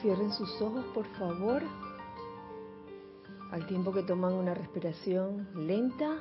[0.00, 1.60] Cierren sus ojos, por favor,
[3.50, 6.20] al tiempo que toman una respiración lenta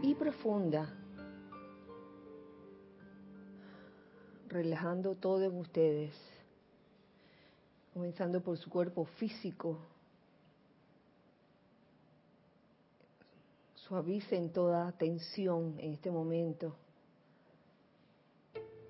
[0.00, 0.94] y profunda,
[4.48, 6.14] relajando todo en ustedes,
[7.92, 9.76] comenzando por su cuerpo físico.
[13.74, 16.74] Suavicen toda tensión en este momento.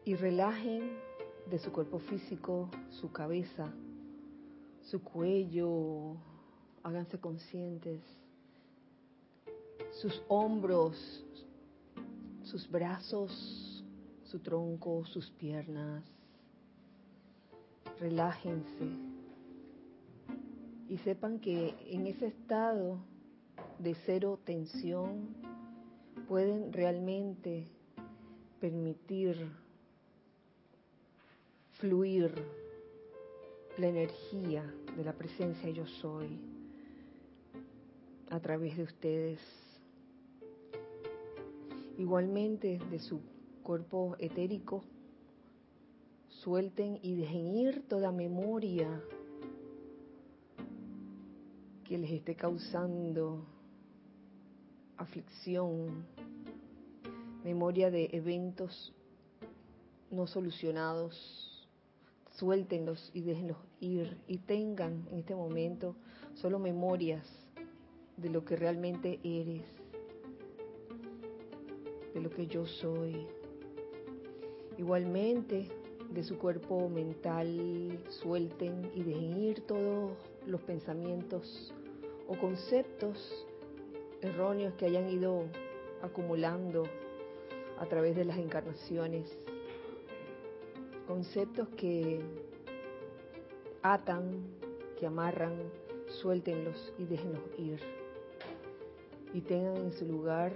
[0.05, 0.97] Y relajen
[1.51, 3.73] de su cuerpo físico su cabeza,
[4.91, 6.17] su cuello,
[6.83, 8.01] háganse conscientes,
[10.01, 11.25] sus hombros,
[12.43, 13.85] sus brazos,
[14.25, 16.03] su tronco, sus piernas.
[18.01, 18.89] Relájense
[20.89, 22.99] y sepan que en ese estado
[23.79, 25.29] de cero tensión
[26.29, 27.67] pueden realmente
[28.61, 29.51] permitir
[31.73, 32.33] fluir
[33.79, 34.65] la energía
[34.99, 36.41] de la presencia yo soy
[38.31, 39.39] a través de ustedes.
[41.97, 43.21] Igualmente de su
[43.63, 44.83] cuerpo etérico,
[46.29, 49.01] suelten y dejen ir toda memoria
[51.85, 53.47] que les esté causando
[54.97, 56.05] aflicción,
[57.45, 58.93] memoria de eventos
[60.11, 61.69] no solucionados
[62.33, 65.97] suéltenlos y déjenlos ir y tengan en este momento
[66.35, 67.27] solo memorias
[68.17, 69.63] de lo que realmente eres,
[72.15, 73.27] de lo que yo soy.
[74.77, 75.69] Igualmente,
[76.11, 80.13] de su cuerpo mental, suelten y dejen ir todos
[80.47, 81.73] los pensamientos
[82.27, 83.47] o conceptos
[84.21, 85.45] erróneos que hayan ido
[86.03, 86.85] acumulando
[87.79, 89.39] a través de las encarnaciones
[91.07, 92.21] conceptos que
[93.83, 94.43] atan,
[94.99, 95.55] que amarran,
[96.21, 97.81] suéltenlos y déjenlos ir.
[99.35, 100.53] Y tengan en su lugar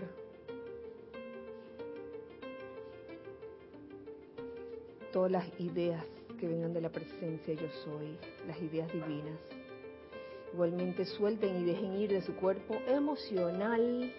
[5.12, 6.05] todas las ideas
[6.41, 8.16] que vengan de la presencia yo soy,
[8.47, 9.39] las ideas divinas.
[10.53, 14.12] Igualmente suelten y dejen ir de su cuerpo emocional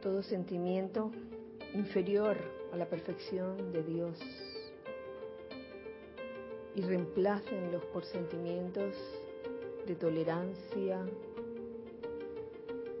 [0.00, 1.10] todo sentimiento
[1.74, 2.36] inferior
[2.72, 4.18] a la perfección de Dios
[6.78, 8.94] y reemplácenlos por sentimientos
[9.84, 11.04] de tolerancia,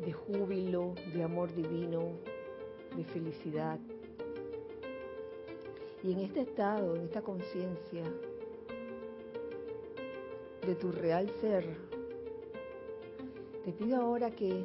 [0.04, 2.18] de júbilo, de amor divino,
[2.96, 3.78] de felicidad.
[6.02, 8.02] Y en este estado, en esta conciencia
[10.66, 11.64] de tu real ser,
[13.64, 14.64] te pido ahora que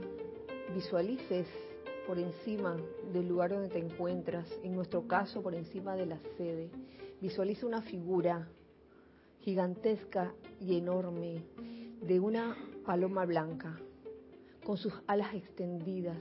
[0.73, 1.45] visualices
[2.07, 2.77] por encima
[3.13, 6.71] del lugar donde te encuentras, en nuestro caso por encima de la sede,
[7.21, 8.49] visualiza una figura
[9.43, 11.43] gigantesca y enorme
[12.01, 12.55] de una
[12.85, 13.77] paloma blanca
[14.65, 16.17] con sus alas extendidas.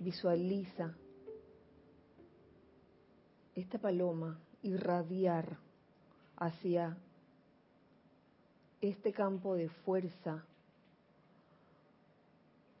[0.00, 0.96] Visualiza
[3.54, 5.58] esta paloma irradiar
[6.36, 6.96] hacia
[8.80, 10.44] este campo de fuerza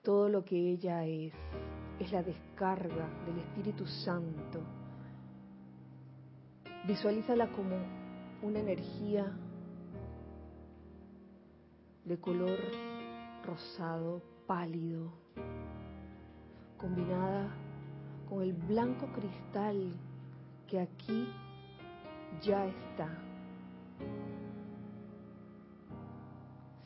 [0.02, 1.32] todo lo que ella es.
[2.00, 4.60] Es la descarga del Espíritu Santo.
[6.86, 7.76] Visualízala como
[8.42, 9.36] una energía
[12.04, 12.58] de color
[13.44, 15.12] rosado pálido,
[16.78, 17.48] combinada
[18.28, 19.92] con el blanco cristal
[20.66, 21.28] que aquí
[22.42, 23.08] ya está.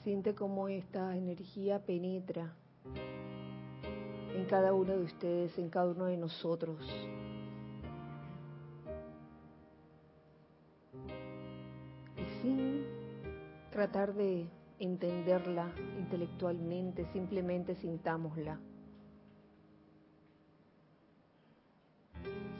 [0.03, 2.55] Siente cómo esta energía penetra
[4.35, 6.79] en cada uno de ustedes, en cada uno de nosotros.
[12.17, 12.85] Y sin
[13.71, 14.47] tratar de
[14.79, 18.59] entenderla intelectualmente, simplemente sintámosla.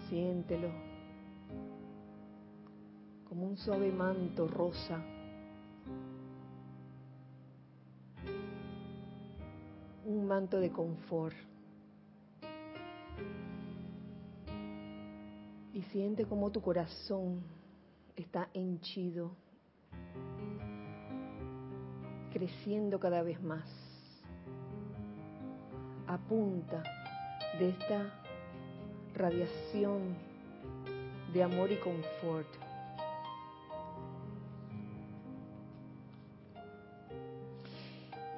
[0.09, 0.71] Siéntelo
[3.29, 5.03] como un suave manto rosa.
[10.07, 11.35] Un manto de confort.
[15.73, 17.43] Y siente como tu corazón
[18.15, 19.33] está henchido
[22.45, 23.65] creciendo cada vez más
[26.07, 26.83] a punta
[27.59, 28.13] de esta
[29.15, 30.15] radiación
[31.33, 32.47] de amor y confort.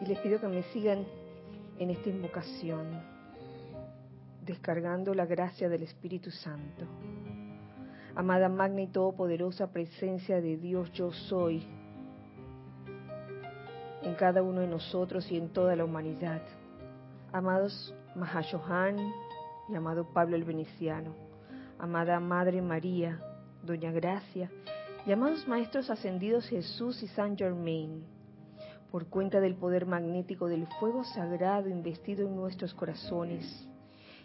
[0.00, 1.04] Y les pido que me sigan
[1.80, 2.86] en esta invocación,
[4.44, 6.84] descargando la gracia del Espíritu Santo.
[8.14, 11.66] Amada magna y todopoderosa presencia de Dios, yo soy
[14.16, 16.42] cada uno de nosotros y en toda la humanidad.
[17.32, 18.96] Amados Mahashohan
[19.68, 21.14] y amado Pablo el Veneciano,
[21.78, 23.20] amada Madre María,
[23.62, 24.50] Doña Gracia,
[25.04, 28.04] y amados Maestros Ascendidos Jesús y San Germain,
[28.90, 33.68] por cuenta del poder magnético del fuego sagrado investido en nuestros corazones,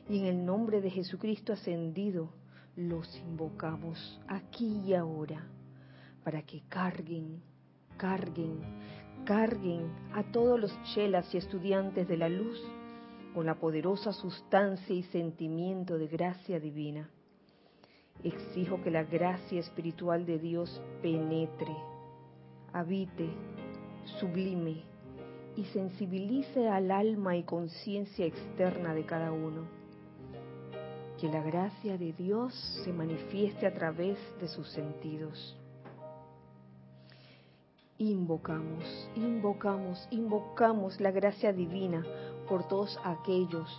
[0.07, 2.29] y en el nombre de Jesucristo ascendido,
[2.75, 5.43] los invocamos aquí y ahora,
[6.23, 7.41] para que carguen,
[7.97, 8.59] carguen,
[9.25, 12.61] carguen a todos los chelas y estudiantes de la luz
[13.33, 17.09] con la poderosa sustancia y sentimiento de gracia divina.
[18.23, 21.75] Exijo que la gracia espiritual de Dios penetre,
[22.73, 23.29] habite,
[24.19, 24.83] sublime
[25.55, 29.65] y sensibilice al alma y conciencia externa de cada uno.
[31.19, 32.53] Que la gracia de Dios
[32.83, 35.57] se manifieste a través de sus sentidos
[38.09, 38.83] invocamos,
[39.15, 42.03] invocamos, invocamos la gracia divina
[42.47, 43.69] por todos aquellos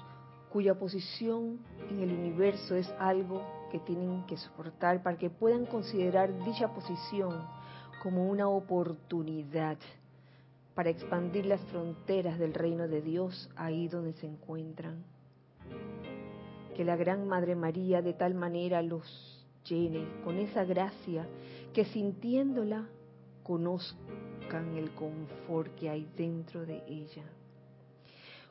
[0.50, 1.58] cuya posición
[1.90, 3.42] en el universo es algo
[3.72, 7.42] que tienen que soportar para que puedan considerar dicha posición
[8.02, 9.78] como una oportunidad
[10.74, 15.02] para expandir las fronteras del reino de Dios ahí donde se encuentran.
[16.76, 21.26] Que la Gran Madre María de tal manera los llene con esa gracia
[21.72, 22.86] que sintiéndola
[23.42, 27.24] conozcan el confort que hay dentro de ella.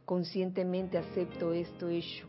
[0.06, 2.28] Conscientemente acepto esto hecho,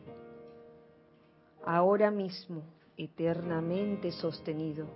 [1.65, 2.63] ahora mismo,
[2.97, 4.87] eternamente sostenido,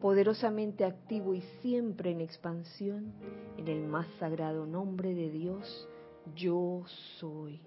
[0.00, 3.12] poderosamente activo y siempre en expansión,
[3.58, 5.88] en el más sagrado nombre de Dios,
[6.34, 6.84] yo
[7.18, 7.60] soy.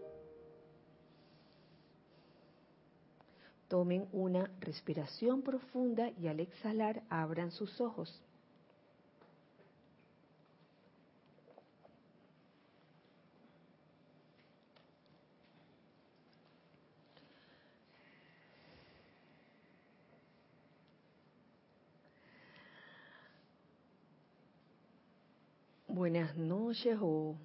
[3.68, 8.24] Tomen una respiración profunda y al exhalar abran sus ojos.
[26.04, 27.38] Buenas noches o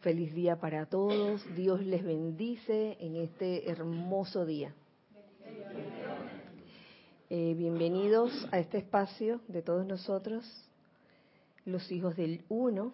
[0.00, 1.46] feliz día para todos.
[1.54, 4.74] Dios les bendice en este hermoso día.
[7.30, 10.44] Eh, bienvenidos a este espacio de todos nosotros,
[11.64, 12.92] los hijos del Uno,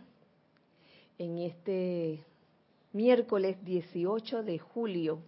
[1.17, 2.23] en este
[2.93, 5.19] miércoles 18 de julio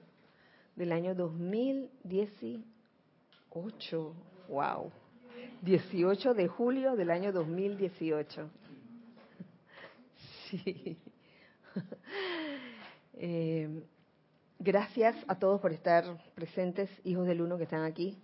[0.76, 4.12] del año 2018.
[4.50, 4.92] ¡Wow!
[5.64, 8.50] 18 de julio del año 2018.
[10.50, 10.96] Sí.
[13.16, 13.84] Eh,
[14.58, 18.18] gracias a todos por estar presentes, hijos del uno que están aquí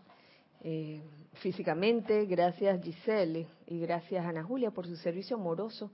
[0.63, 1.01] eh,
[1.35, 2.27] físicamente.
[2.27, 5.93] Gracias Giselle y gracias Ana Julia por su servicio amoroso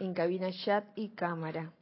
[0.00, 1.72] en cabina chat y cámara.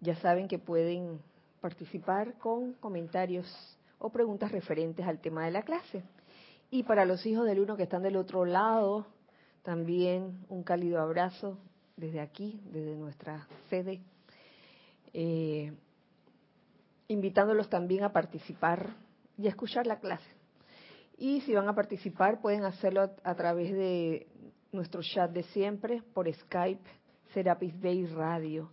[0.00, 1.20] Ya saben que pueden
[1.60, 6.04] participar con comentarios o preguntas referentes al tema de la clase.
[6.70, 9.06] Y para los hijos del uno que están del otro lado,
[9.62, 11.58] también un cálido abrazo
[11.96, 14.00] desde aquí, desde nuestra sede,
[15.12, 15.72] eh,
[17.08, 18.94] invitándolos también a participar
[19.36, 20.30] y a escuchar la clase.
[21.18, 24.28] Y si van a participar, pueden hacerlo a, través de
[24.72, 26.88] nuestro chat de siempre, por Skype,
[27.34, 28.70] Serapis Bay Radio.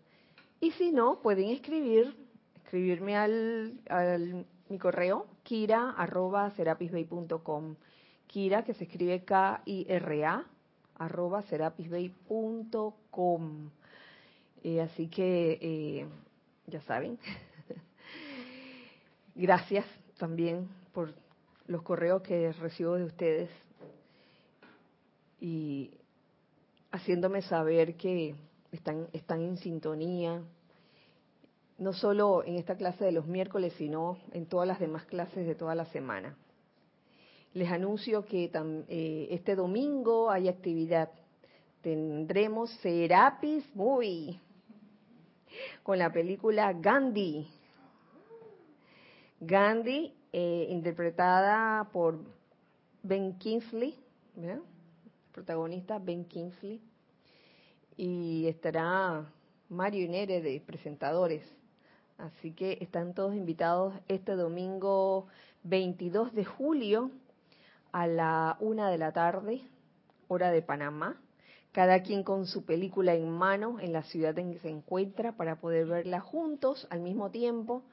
[0.62, 2.16] Y si no, pueden escribir,
[2.56, 7.76] escribirme al, al mi correo, kira.serapisbay.com.
[8.28, 10.46] Kira, que se escribe K-I-R-A,
[10.98, 11.44] arroba.
[14.64, 16.08] Eh, así que, eh,
[16.68, 17.18] ya saben.
[19.36, 19.86] Gracias
[20.18, 21.14] también por
[21.68, 23.50] los correos que recibo de ustedes
[25.40, 25.92] y
[26.92, 28.36] haciéndome saber que
[28.72, 30.42] están, están en sintonía,
[31.78, 35.56] no solo en esta clase de los miércoles, sino en todas las demás clases de
[35.56, 36.36] toda la semana.
[37.54, 41.10] Les anuncio que eh, este domingo hay actividad.
[41.82, 44.40] Tendremos Serapis Movie
[45.84, 47.48] con la película Gandhi.
[49.40, 52.20] Gandhi, eh, interpretada por
[53.04, 53.96] Ben Kingsley,
[55.32, 56.82] protagonista Ben Kingsley,
[57.96, 59.32] y estará
[59.70, 61.44] Mario Nere de presentadores.
[62.18, 65.28] Así que están todos invitados este domingo
[65.64, 67.12] 22 de julio
[67.92, 69.62] a la una de la tarde,
[70.28, 71.22] hora de Panamá,
[71.72, 75.58] cada quien con su película en mano en la ciudad en que se encuentra para
[75.58, 77.84] poder verla juntos al mismo tiempo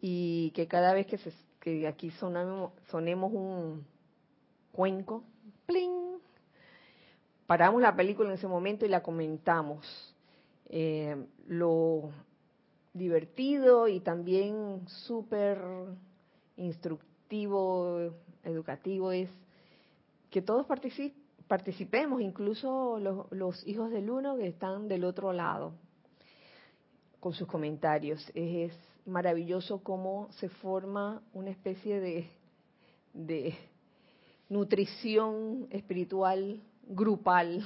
[0.00, 3.84] y que cada vez que, se, aquí sonamos, sonemos un
[4.72, 5.24] cuenco,
[5.66, 6.18] ¡pling!
[7.46, 10.14] paramos la película en ese momento y la comentamos.
[10.70, 12.10] Eh, lo
[12.98, 15.58] divertido y también súper
[16.56, 18.12] instructivo,
[18.44, 19.30] educativo es
[20.30, 20.66] que todos
[21.46, 22.98] participemos, incluso
[23.30, 25.72] los, hijos del uno que están del otro lado,
[27.20, 28.30] con sus comentarios.
[28.34, 28.72] Es,
[29.08, 32.28] maravilloso cómo se forma una especie de,
[33.14, 33.54] de
[34.50, 37.64] nutrición espiritual grupal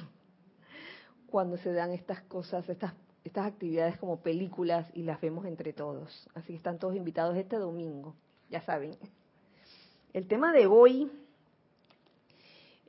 [1.27, 6.29] cuando se dan estas cosas, estas, estas actividades como películas y las vemos entre todos.
[6.35, 8.15] Así que están todos invitados este domingo,
[8.51, 8.97] ya saben.
[10.13, 11.11] El tema de hoy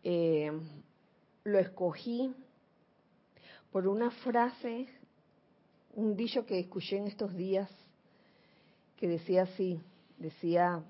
[0.04, 0.52] eh,
[1.44, 2.34] lo escogí
[3.72, 4.88] por una frase,
[5.96, 7.70] un dicho que escuché en estos días,
[8.98, 9.82] que decía así,
[10.18, 10.84] decía,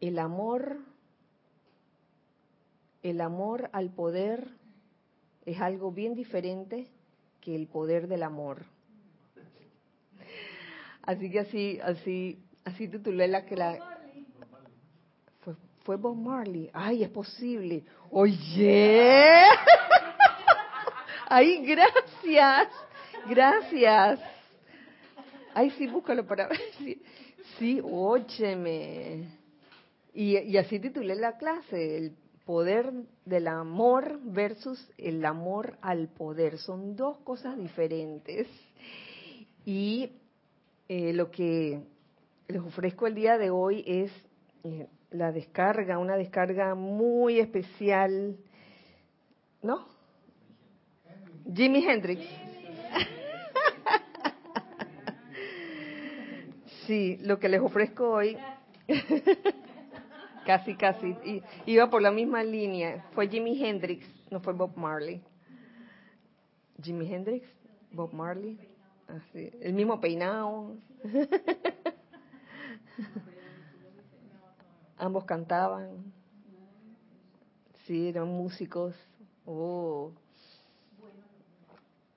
[0.00, 0.78] el amor,
[3.02, 4.48] el amor al poder
[5.44, 6.88] es algo bien diferente
[7.48, 8.66] que el poder del amor.
[11.02, 13.78] Así que así, así, así titulé la que la
[15.40, 16.68] fue, fue Bob Marley.
[16.74, 17.84] Ay, es posible.
[18.10, 19.44] Oye.
[21.28, 22.68] Ay, gracias.
[23.26, 24.20] Gracias.
[25.54, 27.00] Ay, sí, búscalo para ver si.
[27.58, 29.30] Sí, óyeme.
[30.12, 32.16] Y, y así titulé la clase, el
[32.48, 32.90] poder
[33.26, 36.56] del amor versus el amor al poder.
[36.56, 38.48] Son dos cosas diferentes.
[39.66, 40.12] Y
[40.88, 41.82] eh, lo que
[42.48, 44.10] les ofrezco el día de hoy es
[44.64, 48.38] eh, la descarga, una descarga muy especial,
[49.60, 49.86] ¿no?
[51.54, 52.22] Jimi Hendrix.
[56.86, 58.38] sí, lo que les ofrezco hoy
[60.48, 61.14] Casi, casi.
[61.66, 63.04] iba por la misma línea.
[63.12, 65.22] Fue Jimi Hendrix, no fue Bob Marley.
[66.82, 67.46] Jimi Hendrix,
[67.92, 68.58] Bob Marley.
[69.06, 70.78] Así, el mismo peinado.
[74.96, 76.14] Ambos cantaban.
[77.84, 78.94] Sí, eran músicos.
[79.44, 80.12] Oh.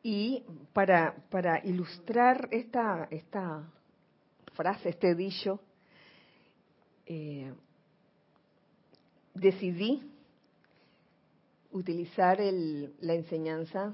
[0.04, 3.70] Y para, para ilustrar esta, esta
[4.54, 5.60] frase, este dicho,
[7.06, 7.54] eh,
[9.34, 10.02] decidí
[11.72, 13.94] utilizar la enseñanza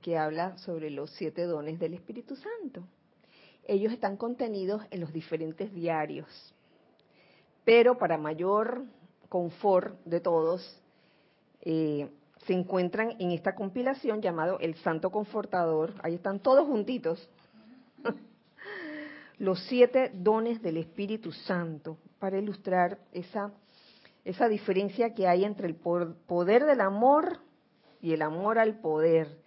[0.00, 2.82] que habla sobre los siete dones del Espíritu Santo.
[3.64, 6.26] Ellos están contenidos en los diferentes diarios,
[7.64, 8.84] pero para mayor
[9.28, 10.80] confort de todos,
[11.62, 12.10] eh,
[12.46, 15.94] se encuentran en esta compilación llamado El Santo Confortador.
[16.02, 17.28] Ahí están todos juntitos.
[19.38, 23.52] los siete dones del Espíritu Santo, para ilustrar esa
[24.24, 27.40] esa diferencia que hay entre el poder del amor
[28.00, 29.38] y el amor al poder.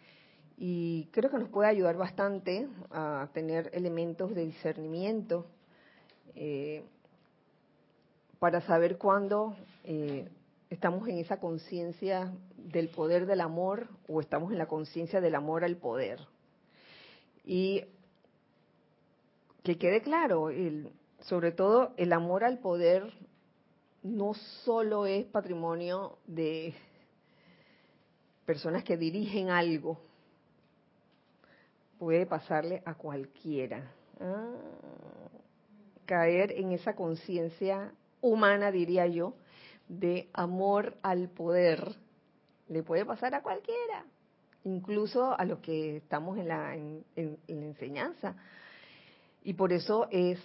[0.58, 5.46] Y creo que nos puede ayudar bastante a tener elementos de discernimiento
[6.36, 6.84] eh,
[8.40, 10.30] para saber cuándo eh,
[10.70, 15.64] estamos en esa conciencia del poder del amor o estamos en la conciencia del amor
[15.64, 16.20] al poder.
[17.46, 17.84] Y
[19.64, 20.50] que quede claro,
[21.22, 23.14] sobre todo el amor al poder
[24.06, 26.76] no solo es patrimonio de
[28.46, 29.98] personas que dirigen algo,
[31.98, 33.92] puede pasarle a cualquiera.
[34.20, 34.54] Ah,
[36.06, 39.34] caer en esa conciencia humana, diría yo,
[39.88, 41.96] de amor al poder,
[42.70, 44.06] le puede pasar a cualquiera,
[44.66, 48.36] incluso a los que estamos en la, en la enseñanza.
[49.44, 50.40] Y por eso es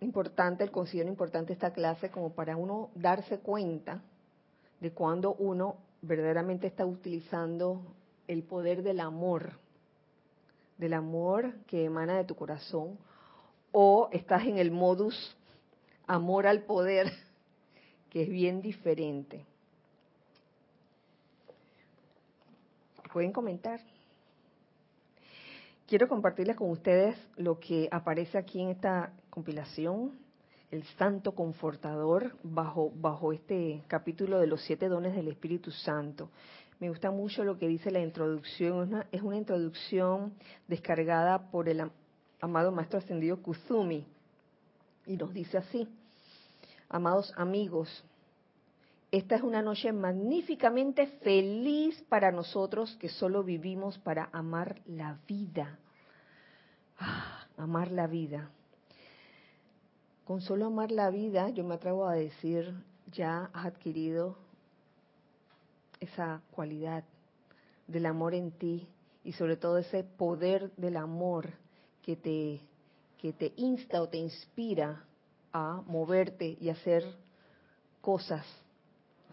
[0.00, 4.02] importante, el considero importante esta clase como para uno darse cuenta
[4.80, 7.82] de cuando uno verdaderamente está utilizando
[8.26, 9.52] el poder del amor,
[10.76, 12.98] del amor que emana de tu corazón,
[13.72, 15.36] o estás en el modus
[16.06, 17.12] amor al poder,
[18.10, 19.44] que es bien diferente.
[23.12, 23.80] Pueden comentar.
[25.86, 30.12] Quiero compartirles con ustedes lo que aparece aquí en esta compilación,
[30.70, 36.30] el Santo Confortador, bajo, bajo este capítulo de los siete dones del Espíritu Santo.
[36.78, 40.34] Me gusta mucho lo que dice la introducción, es una, es una introducción
[40.68, 41.90] descargada por el
[42.40, 44.06] amado Maestro Ascendido Kuzumi,
[45.06, 45.88] y nos dice así,
[46.88, 48.04] amados amigos,
[49.10, 55.78] esta es una noche magníficamente feliz para nosotros que solo vivimos para amar la vida.
[56.98, 58.50] Ah, amar la vida.
[60.28, 62.74] Con solo amar la vida, yo me atrevo a decir,
[63.10, 64.36] ya has adquirido
[66.00, 67.02] esa cualidad
[67.86, 68.86] del amor en ti
[69.24, 71.48] y sobre todo ese poder del amor
[72.02, 72.60] que te,
[73.16, 75.02] que te insta o te inspira
[75.54, 77.04] a moverte y hacer
[78.02, 78.44] cosas,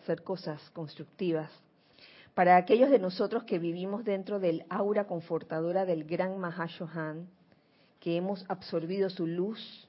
[0.02, 1.52] hacer cosas constructivas.
[2.36, 7.28] Para aquellos de nosotros que vivimos dentro del aura confortadora del gran Mahashohan,
[8.00, 9.85] que hemos absorbido su luz,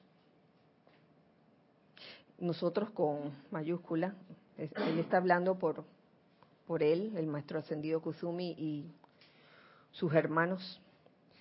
[2.39, 4.15] nosotros con mayúscula,
[4.57, 5.83] él está hablando por,
[6.65, 8.91] por él, el maestro ascendido Kuzumi y
[9.91, 10.81] sus hermanos,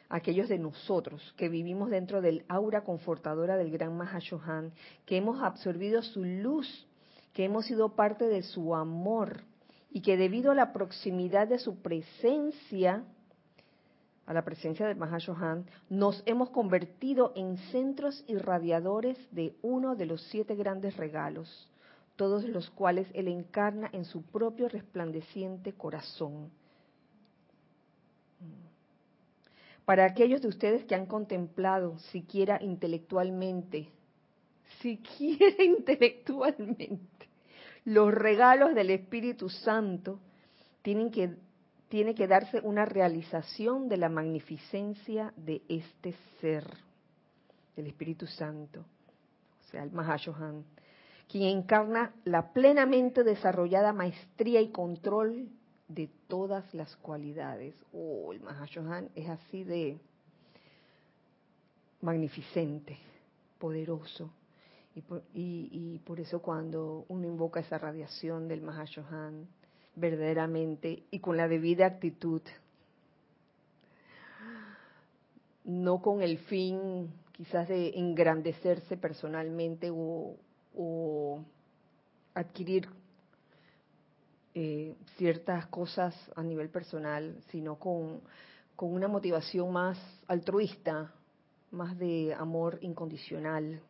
[0.09, 4.73] aquellos de nosotros que vivimos dentro del aura confortadora del gran Mahashohan,
[5.05, 6.87] que hemos absorbido su luz,
[7.33, 9.43] que hemos sido parte de su amor
[9.91, 13.05] y que debido a la proximidad de su presencia,
[14.27, 20.21] a la presencia del Mahashohan, nos hemos convertido en centros irradiadores de uno de los
[20.25, 21.71] siete grandes regalos,
[22.17, 26.51] todos los cuales Él encarna en su propio resplandeciente corazón.
[29.85, 33.89] Para aquellos de ustedes que han contemplado, siquiera intelectualmente,
[34.81, 37.29] siquiera intelectualmente,
[37.85, 40.19] los regalos del Espíritu Santo,
[40.83, 41.37] tienen que
[41.89, 46.65] tiene que darse una realización de la magnificencia de este ser,
[47.77, 50.65] del Espíritu Santo, o sea, el Mahashohan,
[51.29, 55.49] quien encarna la plenamente desarrollada maestría y control
[55.89, 57.75] de todas las cualidades.
[57.93, 59.99] Oh, el Mahashohan es así de
[62.01, 62.99] magnificente,
[63.59, 64.31] poderoso.
[65.35, 69.47] Y por, eso cuando uno invoca esa radiación del Mahashohan,
[69.97, 72.43] verdaderamente y con la debida actitud.
[75.65, 80.37] No con el fin quizás de engrandecerse personalmente o,
[82.35, 82.87] adquirir
[84.55, 88.21] eh, ciertas cosas a nivel personal, sino con,
[88.75, 91.13] con una motivación más altruista,
[91.71, 93.81] más de amor incondicional,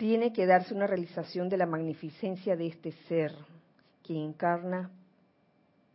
[0.00, 3.34] tiene que darse una realización de la magnificencia de este ser,
[4.02, 4.90] que encarna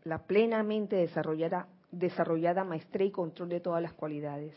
[0.04, 4.54] la plenamente desarrollada, desarrollada maestría y control de todas las cualidades.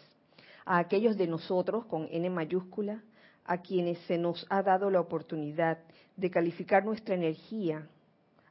[0.67, 3.03] A aquellos de nosotros, con N mayúscula,
[3.47, 5.79] a quienes se nos ha dado la oportunidad
[6.15, 7.89] de calificar nuestra energía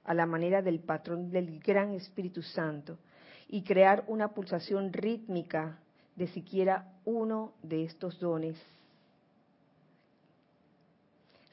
[0.04, 2.98] a la manera del patrón del gran Espíritu Santo
[3.48, 5.78] y crear una pulsación rítmica
[6.16, 8.58] de siquiera uno de estos dones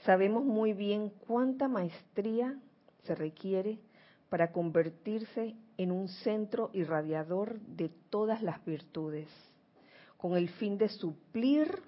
[0.04, 2.58] Sabemos muy bien cuánta maestría
[3.04, 3.78] se requiere
[4.28, 9.28] para convertirse en un centro irradiador de todas las virtudes,
[10.18, 11.82] con el fin de suplir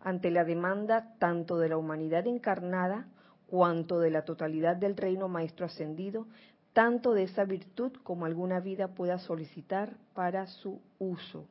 [0.00, 3.06] ante la demanda tanto de la humanidad encarnada
[3.46, 6.26] cuanto de la totalidad del reino maestro ascendido,
[6.72, 11.44] tanto de esa virtud como alguna vida pueda solicitar para su uso.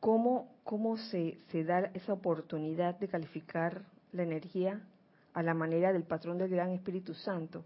[0.00, 4.80] ¿Cómo, cómo se, se da esa oportunidad de calificar la energía
[5.34, 7.64] a la manera del patrón del Gran Espíritu Santo?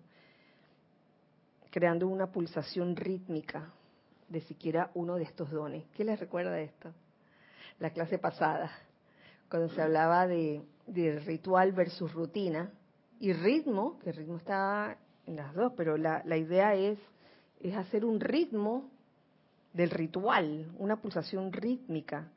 [1.71, 3.73] Creando una pulsación rítmica
[4.29, 5.85] de siquiera uno de estos dones.
[5.95, 6.93] ¿Qué les recuerda esto?
[7.79, 8.71] La clase pasada,
[9.49, 12.73] cuando se hablaba de, de ritual versus rutina
[13.21, 16.99] y ritmo, que el ritmo está en las dos, pero la, la idea es,
[17.61, 18.91] es hacer un ritmo
[19.75, 22.31] del ritual, una pulsación rítmica,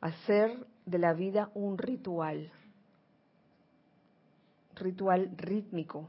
[0.00, 2.50] hacer de la vida un ritual,
[4.76, 6.08] ritual rítmico.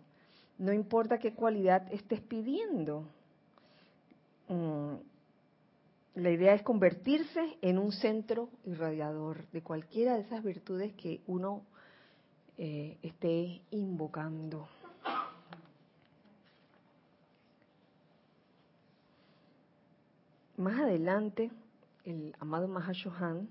[0.59, 3.05] No importa qué cualidad estés pidiendo.
[4.47, 4.93] Mm,
[6.15, 11.63] la idea es convertirse en un centro irradiador de cualquiera de esas virtudes que uno
[12.57, 14.67] eh, esté invocando.
[20.59, 21.51] Más adelante,
[22.03, 23.47] el amado Mahashohan,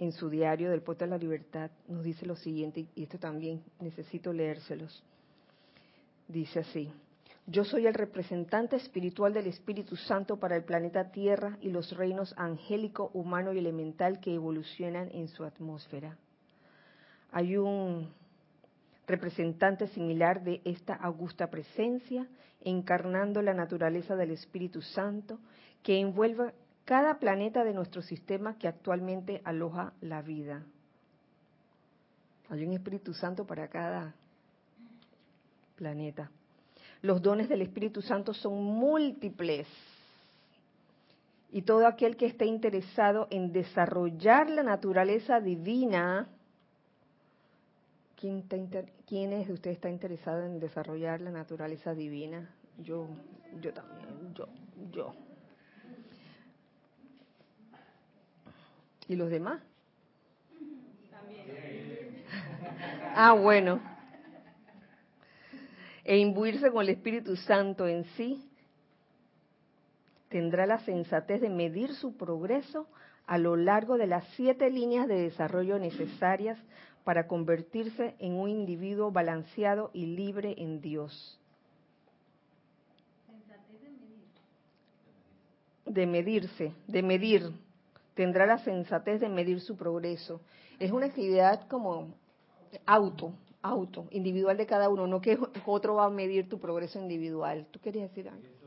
[0.00, 3.62] en su diario del Poeta de la Libertad, nos dice lo siguiente, y esto también
[3.78, 5.04] necesito leérselos.
[6.26, 6.92] Dice así,
[7.46, 12.34] yo soy el representante espiritual del Espíritu Santo para el planeta Tierra y los reinos
[12.36, 16.18] angélico, humano y elemental que evolucionan en su atmósfera.
[17.30, 18.12] Hay un
[19.10, 22.26] representante similar de esta augusta presencia,
[22.62, 25.38] encarnando la naturaleza del Espíritu Santo,
[25.82, 26.52] que envuelve
[26.84, 30.64] cada planeta de nuestro sistema que actualmente aloja la vida.
[32.48, 34.14] Hay un Espíritu Santo para cada
[35.76, 36.30] planeta.
[37.02, 39.66] Los dones del Espíritu Santo son múltiples.
[41.52, 46.28] Y todo aquel que esté interesado en desarrollar la naturaleza divina,
[48.20, 48.42] ¿quién,
[49.06, 52.50] ¿quién de ustedes está interesado en desarrollar la naturaleza divina?
[52.78, 53.08] Yo,
[53.60, 54.46] yo también, yo,
[54.92, 55.14] yo.
[59.08, 59.60] ¿Y los demás?
[61.10, 62.24] También.
[63.14, 63.80] Ah, bueno.
[66.04, 68.46] E imbuirse con el Espíritu Santo en sí
[70.28, 72.86] tendrá la sensatez de medir su progreso
[73.26, 76.58] a lo largo de las siete líneas de desarrollo necesarias
[77.04, 81.38] para convertirse en un individuo balanceado y libre en Dios.
[85.86, 87.50] De medirse, de medir.
[88.14, 90.40] Tendrá la sensatez de medir su progreso.
[90.78, 92.14] Es una actividad como
[92.86, 93.32] auto,
[93.62, 97.66] auto, individual de cada uno, no que otro va a medir tu progreso individual.
[97.70, 98.59] ¿Tú querías decir algo?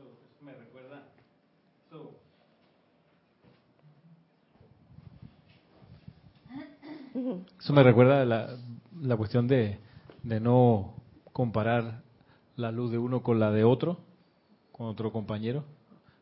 [7.14, 8.56] Eso me recuerda la,
[9.00, 9.78] la cuestión de,
[10.24, 10.94] de no
[11.32, 12.02] comparar
[12.56, 13.98] la luz de uno con la de otro,
[14.72, 15.64] con otro compañero.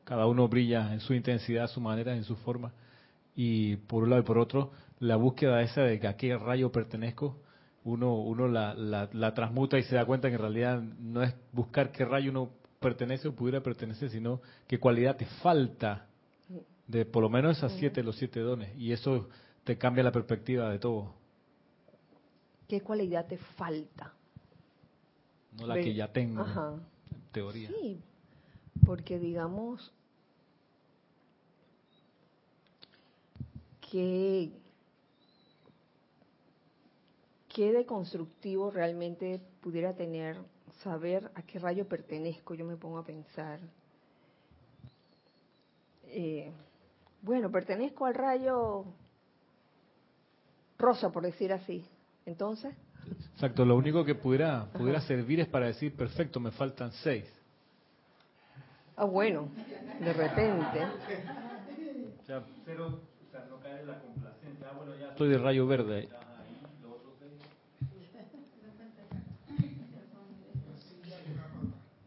[0.04, 2.72] Cada uno brilla en su intensidad, su manera, en su forma.
[3.34, 6.70] Y por un lado y por otro, la búsqueda esa de que a qué rayo
[6.70, 7.38] pertenezco,
[7.84, 11.34] uno, uno la, la, la, transmuta y se da cuenta que en realidad no es
[11.52, 12.50] buscar qué rayo uno
[12.80, 16.06] pertenece o pudiera pertenecer, sino qué cualidad te falta
[16.86, 18.76] de por lo menos esas siete, los siete dones.
[18.76, 19.28] Y eso
[19.64, 21.12] te cambia la perspectiva de todo.
[22.68, 24.14] ¿Qué cualidad te falta?
[25.58, 27.68] No la que ya tengo, en teoría.
[27.68, 28.00] Sí,
[28.86, 29.92] porque digamos
[33.90, 34.50] que
[37.54, 40.38] qué de constructivo realmente pudiera tener
[40.82, 43.60] saber a qué rayo pertenezco, yo me pongo a pensar.
[46.06, 46.50] Eh,
[47.20, 48.86] bueno, pertenezco al rayo
[50.82, 51.84] rosa, por decir así.
[52.26, 52.74] Entonces.
[53.34, 57.24] Exacto, lo único que pudiera, pudiera servir es para decir, perfecto, me faltan seis.
[58.96, 59.48] Ah, bueno,
[59.98, 60.84] de repente.
[62.20, 64.68] O sea, cero, o sea, no cae en la complacencia.
[64.70, 66.08] Ah, bueno, ya estoy de rayo verde.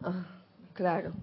[0.03, 0.25] Ah,
[0.73, 1.13] claro.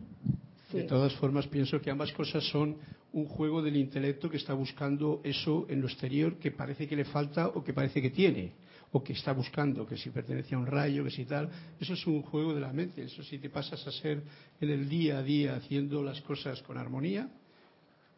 [0.73, 2.77] De todas formas, pienso que ambas cosas son
[3.13, 7.05] un juego del intelecto que está buscando eso en lo exterior que parece que le
[7.05, 8.53] falta o que parece que tiene,
[8.93, 11.49] o que está buscando, que si pertenece a un rayo, que si tal.
[11.81, 13.03] Eso es un juego de la mente.
[13.03, 14.23] Eso si te pasas a ser
[14.61, 17.29] en el día a día haciendo las cosas con armonía,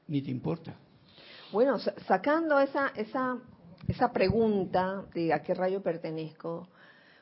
[0.08, 0.74] ni te importa.
[1.52, 3.38] Bueno, sacando esa, esa,
[3.86, 6.68] esa pregunta de a qué rayo pertenezco,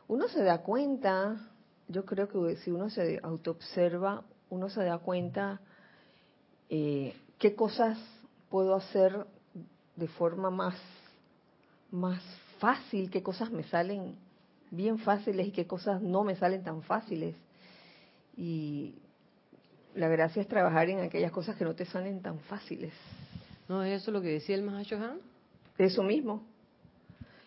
[0.08, 1.50] uno se da cuenta,
[1.88, 5.61] yo creo que si uno se autoobserva, uno se da cuenta
[6.70, 7.98] eh, qué cosas
[8.50, 9.26] puedo hacer
[9.96, 10.76] de forma más,
[11.90, 12.22] más
[12.61, 14.14] fácil, qué cosas me salen
[14.70, 17.35] bien fáciles y qué cosas no me salen tan fáciles.
[18.37, 18.94] Y
[19.96, 22.92] la gracia es trabajar en aquellas cosas que no te salen tan fáciles.
[23.68, 25.18] ¿No es eso lo que decía el Mahashohan?
[25.78, 26.44] Eso mismo.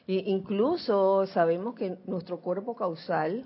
[0.09, 3.45] E incluso sabemos que nuestro cuerpo causal,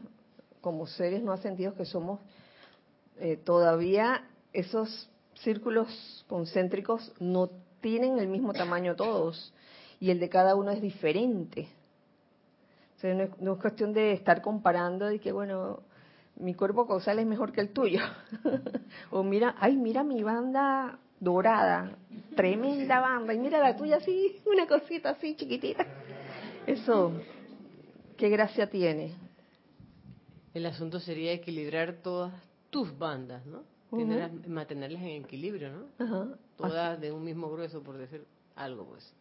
[0.62, 2.20] como seres no ascendidos que somos,
[3.20, 5.12] eh, todavía esos
[5.44, 7.50] círculos concéntricos no
[7.82, 9.54] tienen el mismo tamaño todos
[10.00, 11.68] y el de cada uno es diferente.
[13.04, 15.82] no, es, cuestión de estar comparando de que, bueno,
[16.38, 18.00] mi cuerpo causal es mejor que el tuyo.
[19.12, 21.92] o mira, ay, mira mi banda dorada,
[22.36, 25.86] tremenda banda, y mira la tuya así, una cosita así chiquitita.
[26.66, 27.12] Eso,
[28.16, 29.16] qué gracia tiene.
[30.54, 32.34] El asunto sería equilibrar todas
[32.70, 33.64] tus bandas, ¿no?
[33.92, 36.38] Mantenerlas en equilibrio, ¿no?
[36.56, 38.26] Todas de un mismo grueso, por decir
[38.56, 39.14] algo, pues.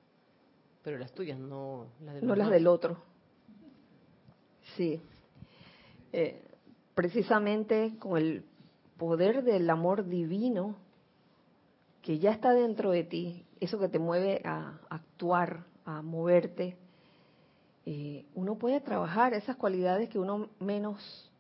[0.83, 2.99] Pero las tuyas, no las del, no las del otro.
[4.77, 5.01] Sí.
[6.13, 6.43] Eh,
[6.95, 8.45] precisamente con el
[8.97, 10.77] poder del amor divino
[12.03, 16.77] que ya está dentro de ti, eso que te mueve a actuar, a moverte,
[17.85, 21.31] eh, uno puede trabajar esas cualidades que uno menos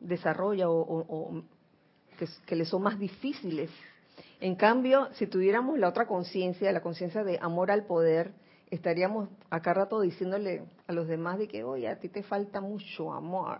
[0.00, 1.44] desarrolla o
[2.46, 3.70] que, le son más difíciles.
[4.40, 8.32] En cambio, si tuviéramos la otra conciencia, la conciencia de amor al poder,
[8.70, 13.12] estaríamos acá rato diciéndole a los demás de que, oye, a ti te falta mucho
[13.12, 13.58] amor,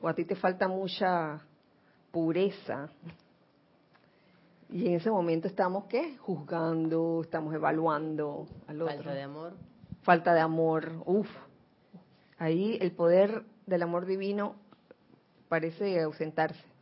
[0.00, 1.42] o a ti te falta mucha
[2.10, 2.88] pureza.
[4.70, 6.18] Y en ese momento estamos, ¿qué?
[6.18, 8.96] Juzgando, estamos evaluando al otro.
[8.96, 9.52] Falta de amor.
[10.02, 11.28] Falta de amor, uff.
[12.38, 14.54] Ahí el poder del amor divino
[15.48, 16.77] parece ausentarse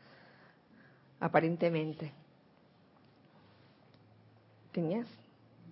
[1.20, 2.12] aparentemente.
[4.72, 5.06] ¿Tenías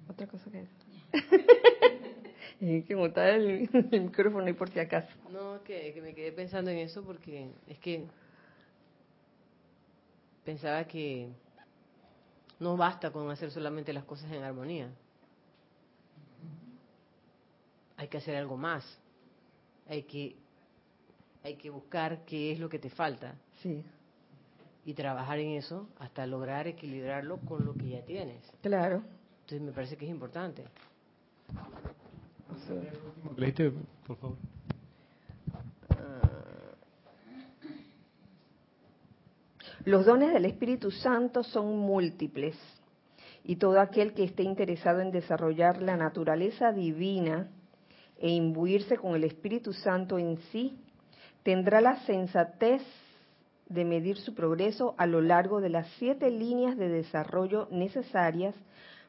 [0.09, 0.75] otra cosa que decir?
[2.87, 5.09] que botar el, micrófono y por si acaso.
[5.31, 8.07] No, que, que me quedé pensando en eso porque es que
[10.45, 11.29] pensaba que
[12.61, 14.91] no basta con hacer solamente las cosas en armonía.
[17.97, 18.85] Hay que hacer algo más.
[19.89, 20.37] Hay que
[21.43, 23.35] hay que buscar qué es lo que te falta.
[23.63, 23.85] Sí.
[24.85, 28.43] Y trabajar en eso hasta lograr equilibrarlo con lo que ya tienes.
[28.61, 29.03] Claro.
[29.41, 30.65] Entonces me parece que es importante.
[33.37, 33.73] Leíste,
[34.07, 34.37] por favor.
[39.85, 42.57] Los dones del Espíritu Santo son múltiples
[43.45, 47.51] y todo aquel que esté interesado en desarrollar la naturaleza divina
[48.19, 50.79] e imbuirse con el Espíritu Santo en sí,
[51.43, 52.81] tendrá la sensatez
[53.75, 58.55] de medir su progreso a lo largo de las siete líneas de desarrollo necesarias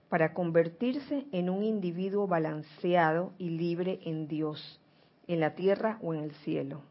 [0.09, 4.81] para convertirse en un individuo balanceado y libre en Dios,
[5.27, 6.81] en la tierra o en el cielo.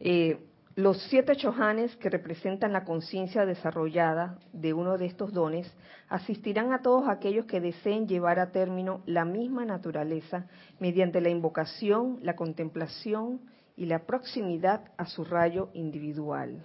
[0.00, 0.38] Eh,
[0.76, 5.68] los siete chohanes que representan la conciencia desarrollada de uno de estos dones
[6.08, 10.46] asistirán a todos aquellos que deseen llevar a término la misma naturaleza
[10.78, 13.40] mediante la invocación, la contemplación
[13.78, 16.62] y la proximidad a su rayo individual.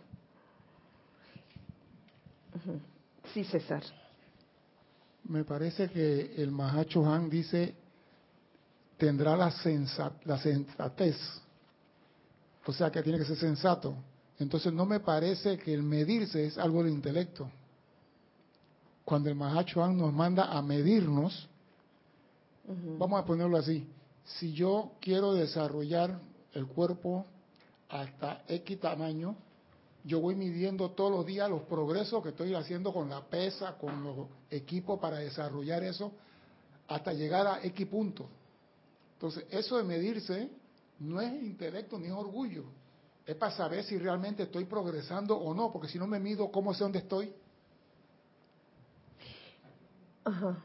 [3.34, 3.84] Sí, César.
[5.26, 7.76] Me parece que el Mahacho Han dice
[8.97, 9.54] tendrá la,
[10.26, 11.17] la sensatez
[12.65, 13.95] o sea que tiene que ser sensato.
[14.39, 17.49] Entonces no me parece que el medirse es algo de intelecto.
[19.06, 21.47] Cuando el Mahachohan nos manda a medirnos,
[22.97, 23.86] vamos a ponerlo así,
[24.23, 26.19] si yo quiero desarrollar
[26.53, 27.25] el cuerpo
[27.89, 29.35] hasta X tamaño,
[30.03, 34.03] yo voy midiendo todos los días los progresos que estoy haciendo con la pesa, con
[34.03, 36.11] los equipos para desarrollar eso,
[36.87, 38.27] hasta llegar a X punto.
[39.13, 40.49] Entonces, eso de medirse
[40.99, 42.65] no es intelecto ni es orgullo.
[43.25, 46.73] Es para saber si realmente estoy progresando o no, porque si no me mido, ¿cómo
[46.73, 47.33] sé dónde estoy?
[50.25, 50.61] Ajá.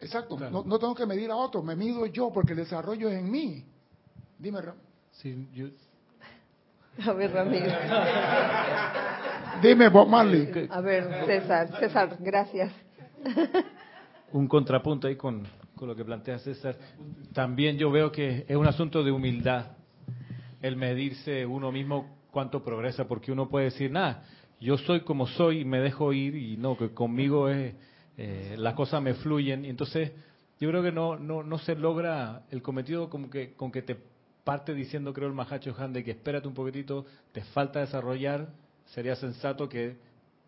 [0.00, 3.30] Exacto, no, tengo que medir a otro, me mido yo porque el desarrollo es en
[3.30, 3.64] mí.
[4.42, 4.74] Dime, Ram.
[5.12, 5.68] Sí, yo...
[7.06, 7.70] A ver, Ramiro.
[9.62, 10.68] Dime, Bob Marley.
[10.68, 12.72] A ver, César, César, gracias.
[14.32, 16.76] Un contrapunto ahí con, con lo que plantea César,
[17.32, 19.76] también yo veo que es un asunto de humildad
[20.60, 24.24] el medirse uno mismo cuánto progresa, porque uno puede decir, nada,
[24.60, 27.74] yo soy como soy y me dejo ir y no, que conmigo es,
[28.16, 29.64] eh, las cosas me fluyen.
[29.64, 30.10] Y entonces
[30.58, 34.11] yo creo que no, no, no se logra el cometido como que, con que te
[34.44, 38.48] parte diciendo, creo el Mahacho Han, de que espérate un poquitito, te falta desarrollar,
[38.86, 39.96] sería sensato que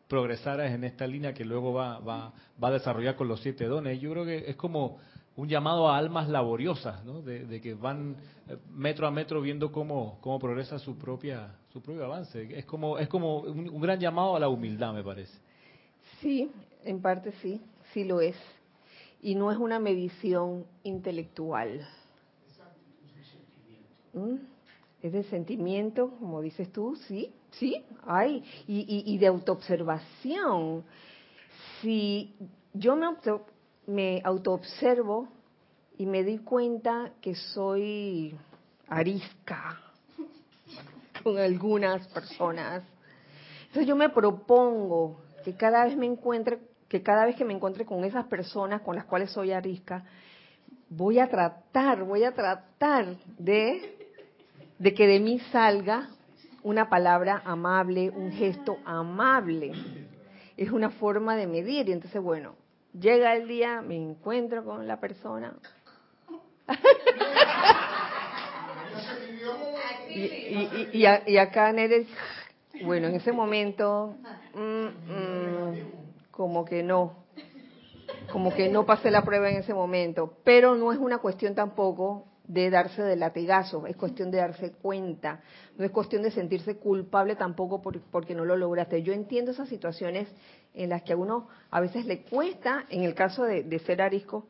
[0.09, 4.01] progresaras en esta línea que luego va, va, va a desarrollar con los siete dones.
[4.01, 4.99] Yo creo que es como
[5.37, 7.21] un llamado a almas laboriosas, ¿no?
[7.23, 8.17] de, que van
[8.49, 12.57] eh, metro a metro viendo cómo, cómo progresa su propia su propio avance.
[12.57, 15.37] Es como es como un, gran llamado a la humildad, me parece.
[16.21, 16.51] Sí,
[16.85, 17.61] en parte sí,
[17.93, 18.37] sí lo es.
[19.21, 21.85] Y no es una medición intelectual.
[24.15, 24.37] ¿Mm?
[25.03, 28.43] Es de sentimiento, como dices tú, sí, sí, hay.
[28.67, 30.85] Y, y, y de autoobservación.
[31.81, 32.35] Si
[32.73, 33.07] yo me
[33.87, 35.29] me autoobservo
[35.99, 38.35] y me di cuenta que soy
[38.89, 39.79] arisca
[41.23, 42.83] con algunas personas.
[43.67, 47.85] Entonces yo me propongo que cada vez me encuentre, que cada vez que me encuentre
[47.85, 50.05] con esas personas con las cuales soy arisca,
[50.89, 54.04] voy a tratar, voy a tratar de,
[54.79, 56.09] de que de mí salga
[56.63, 59.73] una palabra amable, un gesto amable.
[60.57, 61.89] Es una forma de medir.
[61.89, 62.55] Y entonces, bueno,
[62.99, 65.53] Llega el día, me encuentro con la persona.
[70.11, 72.07] y, y, acá Neres,
[72.85, 74.15] bueno, en ese momento,
[74.55, 75.75] mm, mm,
[76.31, 77.25] como que no,
[78.31, 82.29] como que no pasé la prueba en ese momento, pero no es una cuestión tampoco
[82.47, 85.41] de darse de latigazo, es cuestión de darse cuenta,
[85.79, 89.03] no es cuestión de sentirse culpable tampoco porque no lo lograste.
[89.03, 90.29] Yo entiendo esas situaciones
[90.75, 94.47] en las que a uno a veces le cuesta, en el caso de, ser arisco,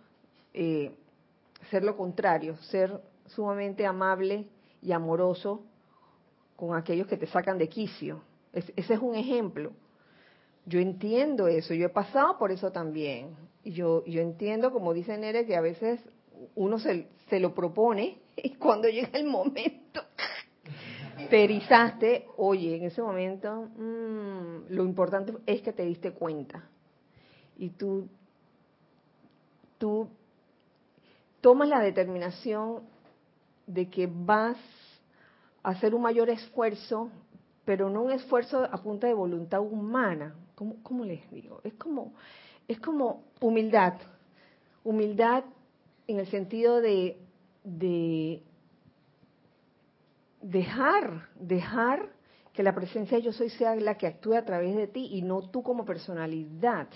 [0.53, 0.97] eh,
[1.71, 4.49] ser lo contrario, ser sumamente amable
[4.83, 5.63] y amoroso
[6.57, 8.23] con aquellos que te sacan de quicio.
[8.53, 9.73] ese es un ejemplo.
[10.67, 13.37] Yo entiendo eso, yo he pasado por eso también.
[13.65, 16.01] Yo, yo entiendo, como dice Nere, que a veces
[16.55, 20.03] uno se, se lo propone y cuando llega el momento
[21.31, 26.69] te erizaste, oye, en ese momento mmm, lo importante es que te diste cuenta
[27.57, 28.09] y tú,
[29.79, 30.09] tú
[31.41, 32.83] tomas la determinación
[33.67, 34.57] de que vas
[35.63, 37.11] a hacer un mayor esfuerzo,
[37.65, 40.35] pero no un esfuerzo a punta de voluntad humana.
[40.55, 41.61] ¿Cómo, cómo les digo?
[41.65, 42.13] Es como,
[42.69, 43.95] es como humildad.
[44.85, 45.45] Humildad
[46.07, 47.19] en el sentido de,
[47.65, 48.43] de
[50.43, 52.11] dejar, dejar
[52.53, 55.43] que la presencia yo soy sea la que actúe a través de ti y no
[55.51, 56.89] tú como personalidad.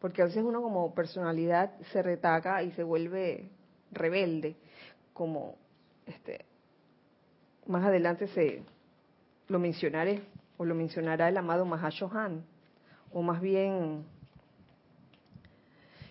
[0.00, 3.50] Porque a veces uno como personalidad se retaca y se vuelve
[3.92, 4.56] rebelde,
[5.12, 5.56] como
[6.06, 6.44] este
[7.66, 8.62] más adelante se
[9.48, 10.22] lo mencionaré
[10.58, 12.44] o lo mencionará el amado Mahashohan
[13.12, 14.04] o más bien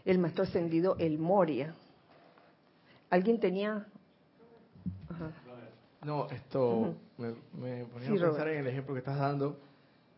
[0.06, 1.76] el maestro ascendido el Moria.
[3.13, 3.86] ¿Alguien tenía
[6.04, 9.60] No, esto me, me, ponía a pensar en el ejemplo que estás dando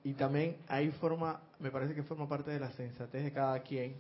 [0.02, 3.98] y también hay forma, me parece que forma parte de la sensatez de cada quien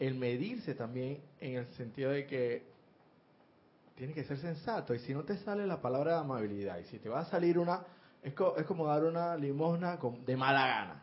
[0.00, 2.64] el medirse también en el sentido de que
[3.94, 4.92] tiene que ser sensato.
[4.92, 7.60] Y si no te sale la palabra de amabilidad, y si te va a salir
[7.60, 7.84] una,
[8.24, 11.02] es, es como dar una limosna con, de mala gana.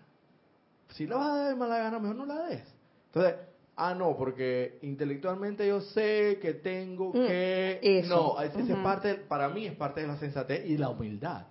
[0.89, 2.75] Si la vas a dar de mala gana, mejor no la des.
[3.05, 3.35] Entonces,
[3.75, 8.05] ah, no, porque intelectualmente yo sé que tengo mm, que...
[8.07, 8.51] No, es,
[8.83, 11.47] parte, para mí es parte de la sensatez y la humildad.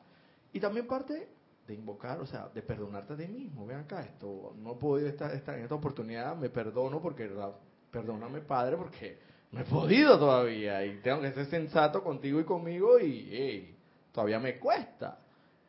[0.53, 1.29] Y también parte
[1.67, 3.67] de invocar, o sea, de perdonarte a ti mismo.
[3.67, 7.31] Vean acá, esto no he podido estar, estar en esta oportunidad, me perdono porque,
[7.91, 9.19] perdóname Padre, porque
[9.53, 13.75] no he podido todavía y tengo que ser sensato contigo y conmigo y
[14.13, 15.19] todavía me cuesta.